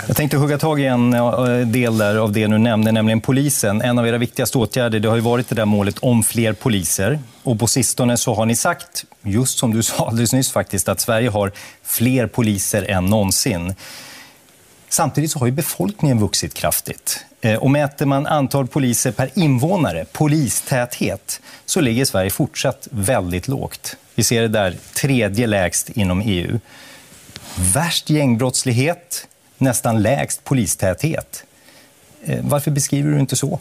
Jag 0.08 0.16
tänkte 0.16 0.38
hugga 0.38 0.58
tag 0.58 0.80
i 0.80 0.86
en 0.86 1.14
eh, 1.14 1.68
del 1.68 1.98
där 1.98 2.16
av 2.16 2.32
det 2.32 2.48
du 2.48 2.58
nämnde, 2.58 2.92
nämligen 2.92 3.22
polisen. 3.22 3.82
En 3.82 4.00
av 4.00 4.08
era 4.08 4.18
viktigaste 4.18 4.58
åtgärder 4.58 5.00
det 5.00 5.10
har 5.10 5.16
ju 5.16 5.22
varit 5.22 5.50
det 5.50 5.56
där 5.56 5.66
målet 5.66 6.00
om 6.00 6.24
fler 6.24 6.54
poliser. 6.54 7.20
Och 7.44 7.60
på 7.60 7.68
sistone 7.68 8.18
så 8.18 8.34
har 8.34 8.46
ni 8.46 8.56
sagt, 8.56 9.06
just 9.22 9.60
som 9.60 9.74
du 9.74 9.84
sa 9.84 10.08
alldeles 10.08 10.34
nyss 10.34 10.52
faktiskt, 10.52 10.90
att 10.90 11.00
Sverige 11.00 11.30
har 11.30 11.52
fler 11.84 12.28
poliser 12.28 12.84
än 12.90 13.06
någonsin. 13.06 13.76
Samtidigt 14.90 15.32
så 15.32 15.40
har 15.40 15.46
ju 15.46 15.52
befolkningen 15.52 16.20
vuxit 16.20 16.54
kraftigt. 16.54 17.26
Eh, 17.42 17.56
och 17.56 17.72
mäter 17.72 18.06
man 18.06 18.28
antal 18.28 18.68
poliser 18.68 19.12
per 19.12 19.30
invånare, 19.36 20.06
polistäthet, 20.12 21.42
så 21.66 21.82
ligger 21.82 22.06
Sverige 22.06 22.30
fortsatt 22.30 22.88
väldigt 22.92 23.48
lågt. 23.48 23.98
Vi 24.16 24.24
ser 24.24 24.42
det 24.42 24.48
där 24.48 24.76
tredje 24.96 25.48
lägst 25.48 25.90
inom 25.90 26.22
EU. 26.26 26.60
Värst 27.74 28.10
gängbrottslighet, 28.10 29.28
nästan 29.58 30.02
lägst 30.02 30.44
polistäthet. 30.44 31.44
Eh, 32.24 32.40
varför 32.44 32.72
beskriver 32.72 33.12
du 33.12 33.20
inte 33.20 33.36
så? 33.36 33.60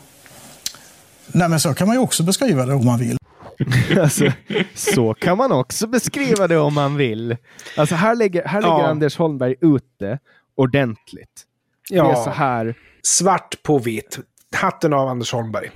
Nej, 1.27 1.49
men 1.49 1.61
så 1.61 1.75
kan 1.75 1.87
man 1.87 1.97
ju 1.97 2.03
också 2.03 2.23
beskriva 2.23 2.67
det 2.67 2.75
om 2.75 2.85
man 2.85 2.99
vill. 2.99 3.17
alltså, 4.01 4.33
så 4.75 5.15
kan 5.15 5.39
man 5.39 5.53
också 5.53 5.87
beskriva 5.87 6.49
det 6.49 6.59
om 6.59 6.75
man 6.75 6.97
vill. 6.97 7.37
Alltså, 7.77 7.95
här 7.95 8.15
lägger, 8.15 8.45
här 8.45 8.63
lägger 8.63 8.75
ja. 8.75 8.87
Anders 8.87 9.17
Holmberg 9.17 9.55
ut 9.61 9.85
det 9.99 10.19
ordentligt. 10.55 11.45
Ja. 11.89 12.05
Det 12.05 12.11
är 12.11 12.25
så 12.25 12.31
här. 12.31 12.75
Svart 13.03 13.63
på 13.63 13.79
vitt. 13.79 14.19
Hatten 14.57 14.93
av 14.93 15.09
Anders 15.09 15.33
Holmberg. 15.33 15.71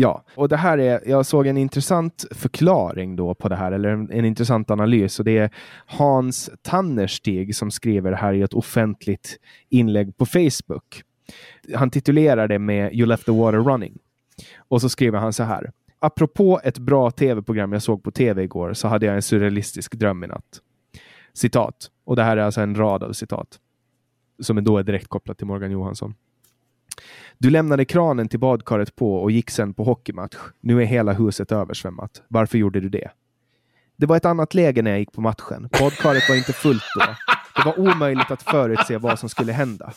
Ja, 0.00 0.24
och 0.34 0.48
det 0.48 0.56
här 0.56 0.78
är, 0.78 1.00
jag 1.06 1.26
såg 1.26 1.46
en 1.46 1.56
intressant 1.56 2.24
förklaring 2.30 3.16
då 3.16 3.34
på 3.34 3.48
det 3.48 3.56
här, 3.56 3.72
eller 3.72 3.88
en, 3.88 4.10
en 4.10 4.24
intressant 4.24 4.70
analys, 4.70 5.18
och 5.18 5.24
det 5.24 5.38
är 5.38 5.50
Hans 5.86 6.50
Tannerstig 6.62 7.56
som 7.56 7.70
skriver 7.70 8.10
det 8.10 8.16
här 8.16 8.32
i 8.32 8.42
ett 8.42 8.54
offentligt 8.54 9.36
inlägg 9.68 10.16
på 10.16 10.26
Facebook. 10.26 11.02
Han 11.74 11.90
titulerar 11.90 12.48
det 12.48 12.58
med 12.58 12.94
You 12.94 13.06
left 13.06 13.26
the 13.26 13.32
water 13.32 13.58
running. 13.58 13.98
Och 14.58 14.80
så 14.80 14.88
skriver 14.88 15.18
han 15.18 15.32
så 15.32 15.42
här. 15.42 15.72
Apropå 15.98 16.60
ett 16.64 16.78
bra 16.78 17.10
tv-program 17.10 17.72
jag 17.72 17.82
såg 17.82 18.02
på 18.02 18.10
tv 18.10 18.42
igår 18.42 18.72
så 18.72 18.88
hade 18.88 19.06
jag 19.06 19.14
en 19.14 19.22
surrealistisk 19.22 19.94
dröm 19.94 20.24
i 20.24 20.26
natt. 20.26 20.60
Citat. 21.32 21.90
Och 22.04 22.16
det 22.16 22.22
här 22.22 22.36
är 22.36 22.42
alltså 22.42 22.60
en 22.60 22.74
rad 22.74 23.02
av 23.02 23.12
citat 23.12 23.58
som 24.42 24.64
då 24.64 24.78
är 24.78 24.82
direkt 24.82 25.08
kopplat 25.08 25.38
till 25.38 25.46
Morgan 25.46 25.70
Johansson. 25.70 26.14
Du 27.38 27.50
lämnade 27.50 27.84
kranen 27.84 28.28
till 28.28 28.40
badkaret 28.40 28.96
på 28.96 29.16
och 29.16 29.30
gick 29.30 29.50
sen 29.50 29.74
på 29.74 29.84
hockeymatch. 29.84 30.36
Nu 30.60 30.82
är 30.82 30.86
hela 30.86 31.12
huset 31.12 31.52
översvämmat. 31.52 32.22
Varför 32.28 32.58
gjorde 32.58 32.80
du 32.80 32.88
det? 32.88 33.10
Det 33.96 34.06
var 34.06 34.16
ett 34.16 34.24
annat 34.24 34.54
läge 34.54 34.82
när 34.82 34.90
jag 34.90 35.00
gick 35.00 35.12
på 35.12 35.20
matchen. 35.20 35.68
Badkaret 35.80 36.28
var 36.28 36.36
inte 36.36 36.52
fullt 36.52 36.84
då. 36.94 37.04
Det 37.56 37.64
var 37.64 37.78
omöjligt 37.78 38.30
att 38.30 38.42
förutse 38.42 38.98
vad 38.98 39.18
som 39.18 39.28
skulle 39.28 39.52
hända. 39.52 39.92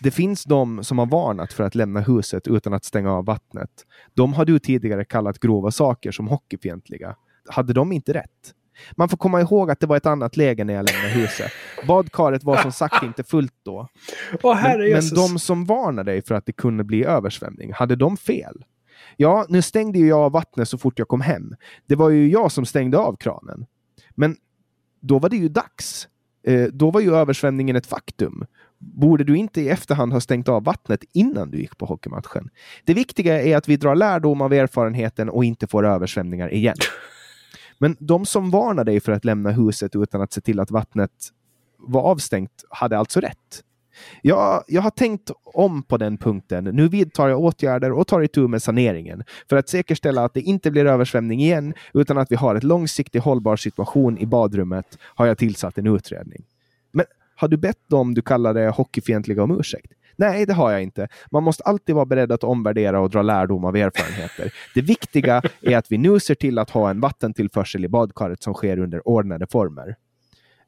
Det 0.00 0.10
finns 0.10 0.44
de 0.44 0.84
som 0.84 0.98
har 0.98 1.06
varnat 1.06 1.52
för 1.52 1.64
att 1.64 1.74
lämna 1.74 2.00
huset 2.00 2.48
utan 2.48 2.72
att 2.74 2.84
stänga 2.84 3.12
av 3.12 3.24
vattnet. 3.24 3.70
De 4.14 4.34
har 4.34 4.44
du 4.44 4.58
tidigare 4.58 5.04
kallat 5.04 5.38
grova 5.38 5.70
saker 5.70 6.12
som 6.12 6.28
hockeyfientliga. 6.28 7.16
Hade 7.48 7.72
de 7.72 7.92
inte 7.92 8.12
rätt? 8.14 8.54
Man 8.96 9.08
får 9.08 9.16
komma 9.16 9.40
ihåg 9.40 9.70
att 9.70 9.80
det 9.80 9.86
var 9.86 9.96
ett 9.96 10.06
annat 10.06 10.36
läge 10.36 10.64
när 10.64 10.74
jag 10.74 10.90
lämnade 10.90 11.08
huset. 11.08 11.52
Badkaret 11.86 12.44
var 12.44 12.56
som 12.56 12.72
sagt 12.72 13.02
inte 13.02 13.24
fullt 13.24 13.54
då. 13.64 13.88
Oh, 14.42 14.62
men, 14.62 14.90
men 14.90 15.08
de 15.14 15.38
som 15.38 15.64
varnade 15.64 16.12
dig 16.12 16.22
för 16.22 16.34
att 16.34 16.46
det 16.46 16.52
kunde 16.52 16.84
bli 16.84 17.04
översvämning, 17.04 17.72
hade 17.72 17.96
de 17.96 18.16
fel? 18.16 18.64
Ja, 19.16 19.46
nu 19.48 19.62
stängde 19.62 19.98
ju 19.98 20.06
jag 20.06 20.18
av 20.18 20.32
vattnet 20.32 20.68
så 20.68 20.78
fort 20.78 20.98
jag 20.98 21.08
kom 21.08 21.20
hem. 21.20 21.54
Det 21.86 21.94
var 21.94 22.10
ju 22.10 22.28
jag 22.28 22.52
som 22.52 22.66
stängde 22.66 22.98
av 22.98 23.16
kranen. 23.16 23.66
Men 24.14 24.36
då 25.00 25.18
var 25.18 25.28
det 25.28 25.36
ju 25.36 25.48
dags. 25.48 26.08
Eh, 26.46 26.64
då 26.64 26.90
var 26.90 27.00
ju 27.00 27.14
översvämningen 27.14 27.76
ett 27.76 27.86
faktum. 27.86 28.46
Borde 28.78 29.24
du 29.24 29.36
inte 29.36 29.60
i 29.60 29.68
efterhand 29.68 30.12
ha 30.12 30.20
stängt 30.20 30.48
av 30.48 30.64
vattnet 30.64 31.04
innan 31.12 31.50
du 31.50 31.58
gick 31.58 31.78
på 31.78 31.86
hockeymatchen? 31.86 32.50
Det 32.84 32.94
viktiga 32.94 33.42
är 33.42 33.56
att 33.56 33.68
vi 33.68 33.76
drar 33.76 33.94
lärdom 33.94 34.40
av 34.40 34.52
erfarenheten 34.52 35.28
och 35.28 35.44
inte 35.44 35.66
får 35.66 35.86
översvämningar 35.86 36.52
igen. 36.52 36.76
Men 37.78 37.96
de 37.98 38.26
som 38.26 38.50
varnar 38.50 38.84
dig 38.84 39.00
för 39.00 39.12
att 39.12 39.24
lämna 39.24 39.50
huset 39.50 39.96
utan 39.96 40.20
att 40.20 40.32
se 40.32 40.40
till 40.40 40.60
att 40.60 40.70
vattnet 40.70 41.10
var 41.78 42.02
avstängt 42.02 42.64
hade 42.70 42.98
alltså 42.98 43.20
rätt. 43.20 43.62
Jag, 44.22 44.64
jag 44.66 44.82
har 44.82 44.90
tänkt 44.90 45.30
om 45.44 45.82
på 45.82 45.96
den 45.96 46.18
punkten. 46.18 46.64
Nu 46.64 46.88
vidtar 46.88 47.28
jag 47.28 47.40
åtgärder 47.40 47.92
och 47.92 48.06
tar 48.06 48.22
itu 48.22 48.48
med 48.48 48.62
saneringen 48.62 49.24
för 49.48 49.56
att 49.56 49.68
säkerställa 49.68 50.24
att 50.24 50.34
det 50.34 50.40
inte 50.40 50.70
blir 50.70 50.86
översvämning 50.86 51.40
igen 51.40 51.74
utan 51.94 52.18
att 52.18 52.30
vi 52.30 52.36
har 52.36 52.54
ett 52.54 52.64
långsiktigt 52.64 53.22
hållbar 53.22 53.56
situation 53.56 54.18
i 54.18 54.26
badrummet 54.26 54.98
har 55.02 55.26
jag 55.26 55.38
tillsatt 55.38 55.78
en 55.78 55.86
utredning. 55.86 56.44
Men 56.92 57.06
har 57.36 57.48
du 57.48 57.56
bett 57.56 57.88
dem 57.88 58.14
du 58.14 58.22
kallar 58.22 58.54
det 58.54 58.70
hockeyfientliga 58.70 59.42
om 59.42 59.60
ursäkt? 59.60 59.92
Nej, 60.16 60.46
det 60.46 60.52
har 60.52 60.72
jag 60.72 60.82
inte. 60.82 61.08
Man 61.30 61.42
måste 61.42 61.62
alltid 61.62 61.94
vara 61.94 62.06
beredd 62.06 62.32
att 62.32 62.44
omvärdera 62.44 63.00
och 63.00 63.10
dra 63.10 63.22
lärdom 63.22 63.64
av 63.64 63.76
erfarenheter. 63.76 64.52
Det 64.74 64.80
viktiga 64.80 65.42
är 65.62 65.76
att 65.76 65.92
vi 65.92 65.98
nu 65.98 66.20
ser 66.20 66.34
till 66.34 66.58
att 66.58 66.70
ha 66.70 66.90
en 66.90 67.00
vattentillförsel 67.00 67.84
i 67.84 67.88
badkaret 67.88 68.42
som 68.42 68.54
sker 68.54 68.78
under 68.78 69.08
ordnade 69.08 69.46
former. 69.46 69.96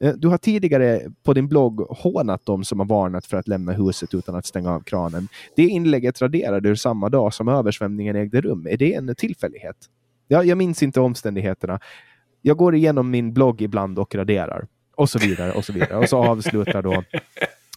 Eh, 0.01 0.15
du 0.15 0.29
har 0.29 0.39
tidigare 0.39 1.01
på 1.23 1.33
din 1.35 1.49
blogg 1.49 1.81
hånat 1.81 2.47
dem 2.47 2.65
som 2.65 2.79
har 2.79 2.87
varnat 2.87 3.27
för 3.27 3.37
att 3.37 3.49
lämna 3.49 3.73
huset 3.73 4.15
utan 4.15 4.35
att 4.35 4.47
stänga 4.47 4.75
av 4.75 4.81
kranen. 4.81 5.29
Det 5.57 5.63
inlägget 5.63 6.23
raderade 6.23 6.69
du 6.69 6.77
samma 6.77 7.09
dag 7.09 7.35
som 7.35 7.49
översvämningen 7.49 8.17
ägde 8.17 8.41
rum. 8.41 8.67
Är 8.71 8.77
det 8.77 8.95
en 8.95 9.15
tillfällighet? 9.15 9.77
Ja, 10.29 10.45
jag 10.45 10.59
minns 10.59 10.83
inte 10.83 11.01
omständigheterna. 11.01 11.81
Jag 12.43 12.57
går 12.57 12.75
igenom 12.75 13.11
min 13.11 13.33
blogg 13.33 13.63
ibland 13.63 13.99
och 13.99 14.15
raderar. 14.15 14.67
Och 14.97 15.11
så 15.11 15.19
vidare 15.19 15.53
och 15.53 15.65
så 15.65 15.73
vidare. 15.73 15.97
Och 15.97 16.09
så 16.09 16.17
avslutar 16.17 16.83
då 16.83 17.03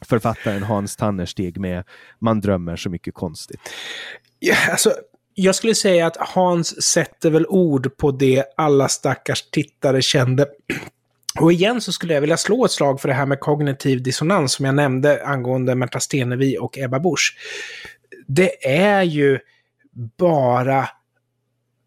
författaren 0.05 0.63
Hans 0.63 0.95
Tannerstig 0.95 1.59
med 1.59 1.83
Man 2.19 2.41
drömmer 2.41 2.75
så 2.75 2.89
mycket 2.89 3.13
konstigt. 3.13 3.59
Ja, 4.39 4.55
alltså, 4.71 4.93
jag 5.33 5.55
skulle 5.55 5.75
säga 5.75 6.07
att 6.07 6.17
Hans 6.17 6.83
sätter 6.83 7.29
väl 7.29 7.45
ord 7.47 7.97
på 7.97 8.11
det 8.11 8.43
alla 8.57 8.87
stackars 8.87 9.49
tittare 9.49 10.01
kände. 10.01 10.47
Och 11.39 11.51
igen 11.51 11.81
så 11.81 11.91
skulle 11.91 12.13
jag 12.13 12.21
vilja 12.21 12.37
slå 12.37 12.65
ett 12.65 12.71
slag 12.71 13.01
för 13.01 13.07
det 13.07 13.13
här 13.13 13.25
med 13.25 13.39
kognitiv 13.39 14.03
dissonans 14.03 14.53
som 14.53 14.65
jag 14.65 14.75
nämnde 14.75 15.25
angående 15.25 15.75
Märta 15.75 15.99
Stenevi 15.99 16.57
och 16.57 16.77
Ebba 16.77 16.99
Busch. 16.99 17.37
Det 18.27 18.67
är 18.67 19.03
ju 19.03 19.39
bara 20.17 20.89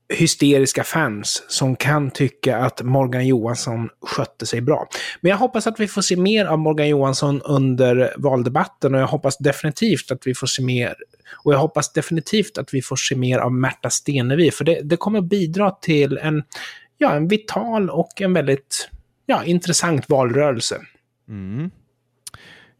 hysteriska 0.08 0.84
fans 0.84 1.44
som 1.48 1.76
kan 1.76 2.10
tycka 2.10 2.56
att 2.56 2.82
Morgan 2.82 3.26
Johansson 3.26 3.88
skötte 4.00 4.46
sig 4.46 4.60
bra. 4.60 4.88
Men 5.20 5.30
jag 5.30 5.36
hoppas 5.36 5.66
att 5.66 5.80
vi 5.80 5.88
får 5.88 6.02
se 6.02 6.16
mer 6.16 6.44
av 6.46 6.58
Morgan 6.58 6.88
Johansson 6.88 7.42
under 7.42 8.14
valdebatten 8.16 8.94
och 8.94 9.00
jag 9.00 9.06
hoppas 9.06 9.38
definitivt 9.38 10.10
att 10.10 10.26
vi 10.26 10.34
får 10.34 10.46
se 10.46 10.62
mer 10.62 10.94
och 11.44 11.52
jag 11.52 11.58
hoppas 11.58 11.92
definitivt 11.92 12.58
att 12.58 12.74
vi 12.74 12.82
får 12.82 12.96
se 12.96 13.16
mer 13.16 13.38
av 13.38 13.52
Märta 13.52 13.90
Stenevi, 13.90 14.50
för 14.50 14.64
det, 14.64 14.80
det 14.82 14.96
kommer 14.96 15.20
bidra 15.20 15.70
till 15.70 16.18
en, 16.18 16.42
ja, 16.98 17.14
en 17.14 17.28
vital 17.28 17.90
och 17.90 18.20
en 18.20 18.32
väldigt 18.32 18.88
ja, 19.26 19.44
intressant 19.44 20.08
valrörelse. 20.08 20.80
Mm. 21.28 21.70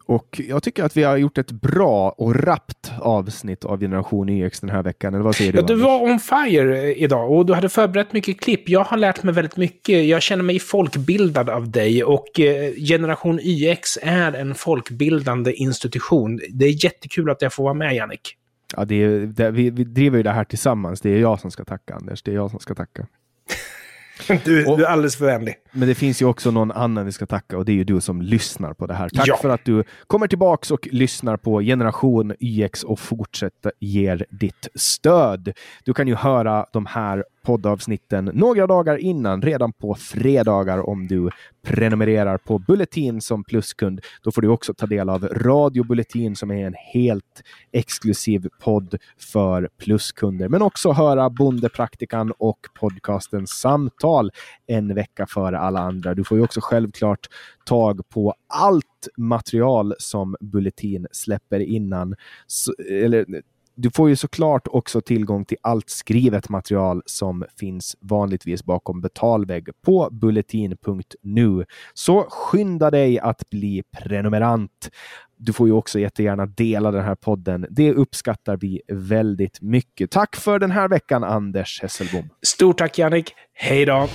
Och 0.07 0.41
jag 0.49 0.63
tycker 0.63 0.85
att 0.85 0.97
vi 0.97 1.03
har 1.03 1.17
gjort 1.17 1.39
ett 1.39 1.51
bra 1.51 2.09
och 2.11 2.35
rappt 2.37 2.93
avsnitt 3.01 3.65
av 3.65 3.81
Generation 3.81 4.29
YX 4.29 4.61
den 4.61 4.71
här 4.71 4.83
veckan. 4.83 5.15
Eller 5.15 5.25
vad 5.25 5.35
säger 5.35 5.53
du? 5.53 5.59
Ja, 5.59 5.65
du 5.67 5.75
var 5.75 6.03
on 6.03 6.21
fire 6.21 6.95
idag 6.95 7.33
och 7.33 7.47
du 7.47 7.55
hade 7.55 7.69
förberett 7.69 8.13
mycket 8.13 8.41
klipp. 8.41 8.69
Jag 8.69 8.85
har 8.85 8.97
lärt 8.97 9.23
mig 9.23 9.35
väldigt 9.35 9.57
mycket. 9.57 10.05
Jag 10.05 10.23
känner 10.23 10.43
mig 10.43 10.59
folkbildad 10.59 11.51
av 11.51 11.71
dig 11.71 12.05
och 12.05 12.41
eh, 12.41 12.73
Generation 12.75 13.41
YX 13.43 13.99
är 14.03 14.33
en 14.33 14.55
folkbildande 14.55 15.53
institution. 15.53 16.41
Det 16.51 16.65
är 16.65 16.85
jättekul 16.85 17.31
att 17.31 17.43
jag 17.43 17.53
får 17.53 17.65
vara 17.65 17.75
med, 17.75 17.95
Jannik. 17.95 18.37
Ja, 18.77 18.85
det 18.85 19.03
är, 19.03 19.21
det, 19.21 19.51
vi, 19.51 19.71
vi 19.71 19.85
driver 19.85 20.17
ju 20.17 20.23
det 20.23 20.31
här 20.31 20.45
tillsammans. 20.45 21.01
Det 21.01 21.11
är 21.11 21.21
jag 21.21 21.41
som 21.41 21.51
ska 21.51 21.65
tacka, 21.65 21.95
Anders. 21.95 22.23
Det 22.23 22.31
är 22.31 22.35
jag 22.35 22.51
som 22.51 22.61
ska 22.61 22.75
tacka. 22.75 23.07
Du, 24.45 24.67
och, 24.67 24.79
du, 24.79 24.85
är 24.85 24.89
alldeles 24.89 25.17
för 25.17 25.25
vänlig. 25.25 25.55
Men 25.73 25.89
det 25.89 25.95
finns 25.95 26.23
ju 26.23 26.27
också 26.27 26.51
någon 26.51 26.73
annan 26.73 27.07
vi 27.07 27.13
ska 27.13 27.27
tacka 27.27 27.59
och 27.59 27.65
det 27.65 27.73
är 27.73 27.77
ju 27.77 27.85
du 27.85 28.01
som 28.01 28.23
lyssnar 28.23 28.75
på 28.75 28.87
det 28.87 28.95
här. 28.95 29.09
Tack 29.09 29.29
ja. 29.29 29.37
för 29.37 29.49
att 29.49 29.65
du 29.65 29.85
kommer 30.07 30.27
tillbaks 30.27 30.71
och 30.71 30.89
lyssnar 30.93 31.37
på 31.37 31.61
Generation 31.61 32.35
YX 32.41 32.85
och 32.85 33.01
fortsätter 33.01 33.73
ger 33.81 34.27
ditt 34.31 34.69
stöd. 34.75 35.53
Du 35.85 35.95
kan 35.95 36.09
ju 36.09 36.15
höra 36.15 36.67
de 36.73 36.87
här 36.87 37.25
poddavsnitten 37.45 38.31
några 38.35 38.67
dagar 38.67 38.97
innan, 38.97 39.43
redan 39.43 39.73
på 39.73 39.95
fredagar 39.95 40.89
om 40.89 41.07
du 41.07 41.31
prenumererar 41.63 42.39
på 42.39 42.59
Bulletin 42.59 43.21
som 43.21 43.45
pluskund. 43.45 44.01
Då 44.23 44.33
får 44.33 44.43
du 44.43 44.49
också 44.49 44.75
ta 44.75 44.87
del 44.87 45.09
av 45.09 45.25
Radio 45.25 45.85
Bulletin 45.85 46.37
som 46.37 46.51
är 46.51 46.67
en 46.67 46.75
helt 46.93 47.43
exklusiv 47.73 48.49
podd 48.61 48.97
för 49.19 49.69
pluskunder, 49.79 50.49
men 50.49 50.63
också 50.63 50.93
höra 50.93 51.31
Bondepraktikan 51.31 52.33
och 52.39 52.59
podcasten 52.81 53.47
Samtal 53.47 54.31
en 54.67 54.95
vecka 54.95 55.27
före 55.27 55.59
alla 55.59 55.81
andra. 55.81 56.15
Du 56.15 56.25
får 56.25 56.39
ju 56.39 56.45
också 56.45 56.61
självklart 56.63 57.27
tag 57.65 58.09
på 58.09 58.35
allt 58.47 59.09
material 59.17 59.95
som 59.99 60.37
Bulletin 60.41 61.07
släpper 61.13 61.61
innan. 61.61 62.15
Eller 62.91 63.27
du 63.77 63.91
får 63.91 64.09
ju 64.09 64.17
såklart 64.17 64.67
också 64.67 65.01
tillgång 65.01 65.45
till 65.45 65.57
allt 65.63 65.91
skrivet 65.91 66.49
material 66.49 67.03
som 67.07 67.45
finns 67.61 67.97
vanligtvis 68.01 68.65
bakom 68.65 69.01
betalvägg 69.01 69.69
på 69.85 70.09
bulletin.nu. 70.13 71.65
Så 71.95 72.27
skynda 72.31 72.91
dig 72.91 73.19
att 73.19 73.51
bli 73.51 73.83
prenumerant. 74.03 74.91
Du 75.37 75.53
får 75.53 75.67
ju 75.67 75.73
också 75.73 75.99
jättegärna 75.99 76.47
dela 76.47 76.91
den 76.91 77.05
här 77.05 77.15
podden. 77.15 77.67
Det 77.71 77.93
uppskattar 77.93 78.57
vi 78.57 78.81
väldigt 78.89 79.61
mycket. 79.61 80.11
Tack 80.11 80.37
för 80.37 80.59
den 80.59 80.71
här 80.71 80.89
veckan, 80.89 81.25
Anders 81.25 81.83
Hesselbom. 81.83 82.29
Stort 82.47 82.79
tack, 82.79 82.99
Jannik. 82.99 83.35
Hej 83.55 83.87
då! 83.87 84.09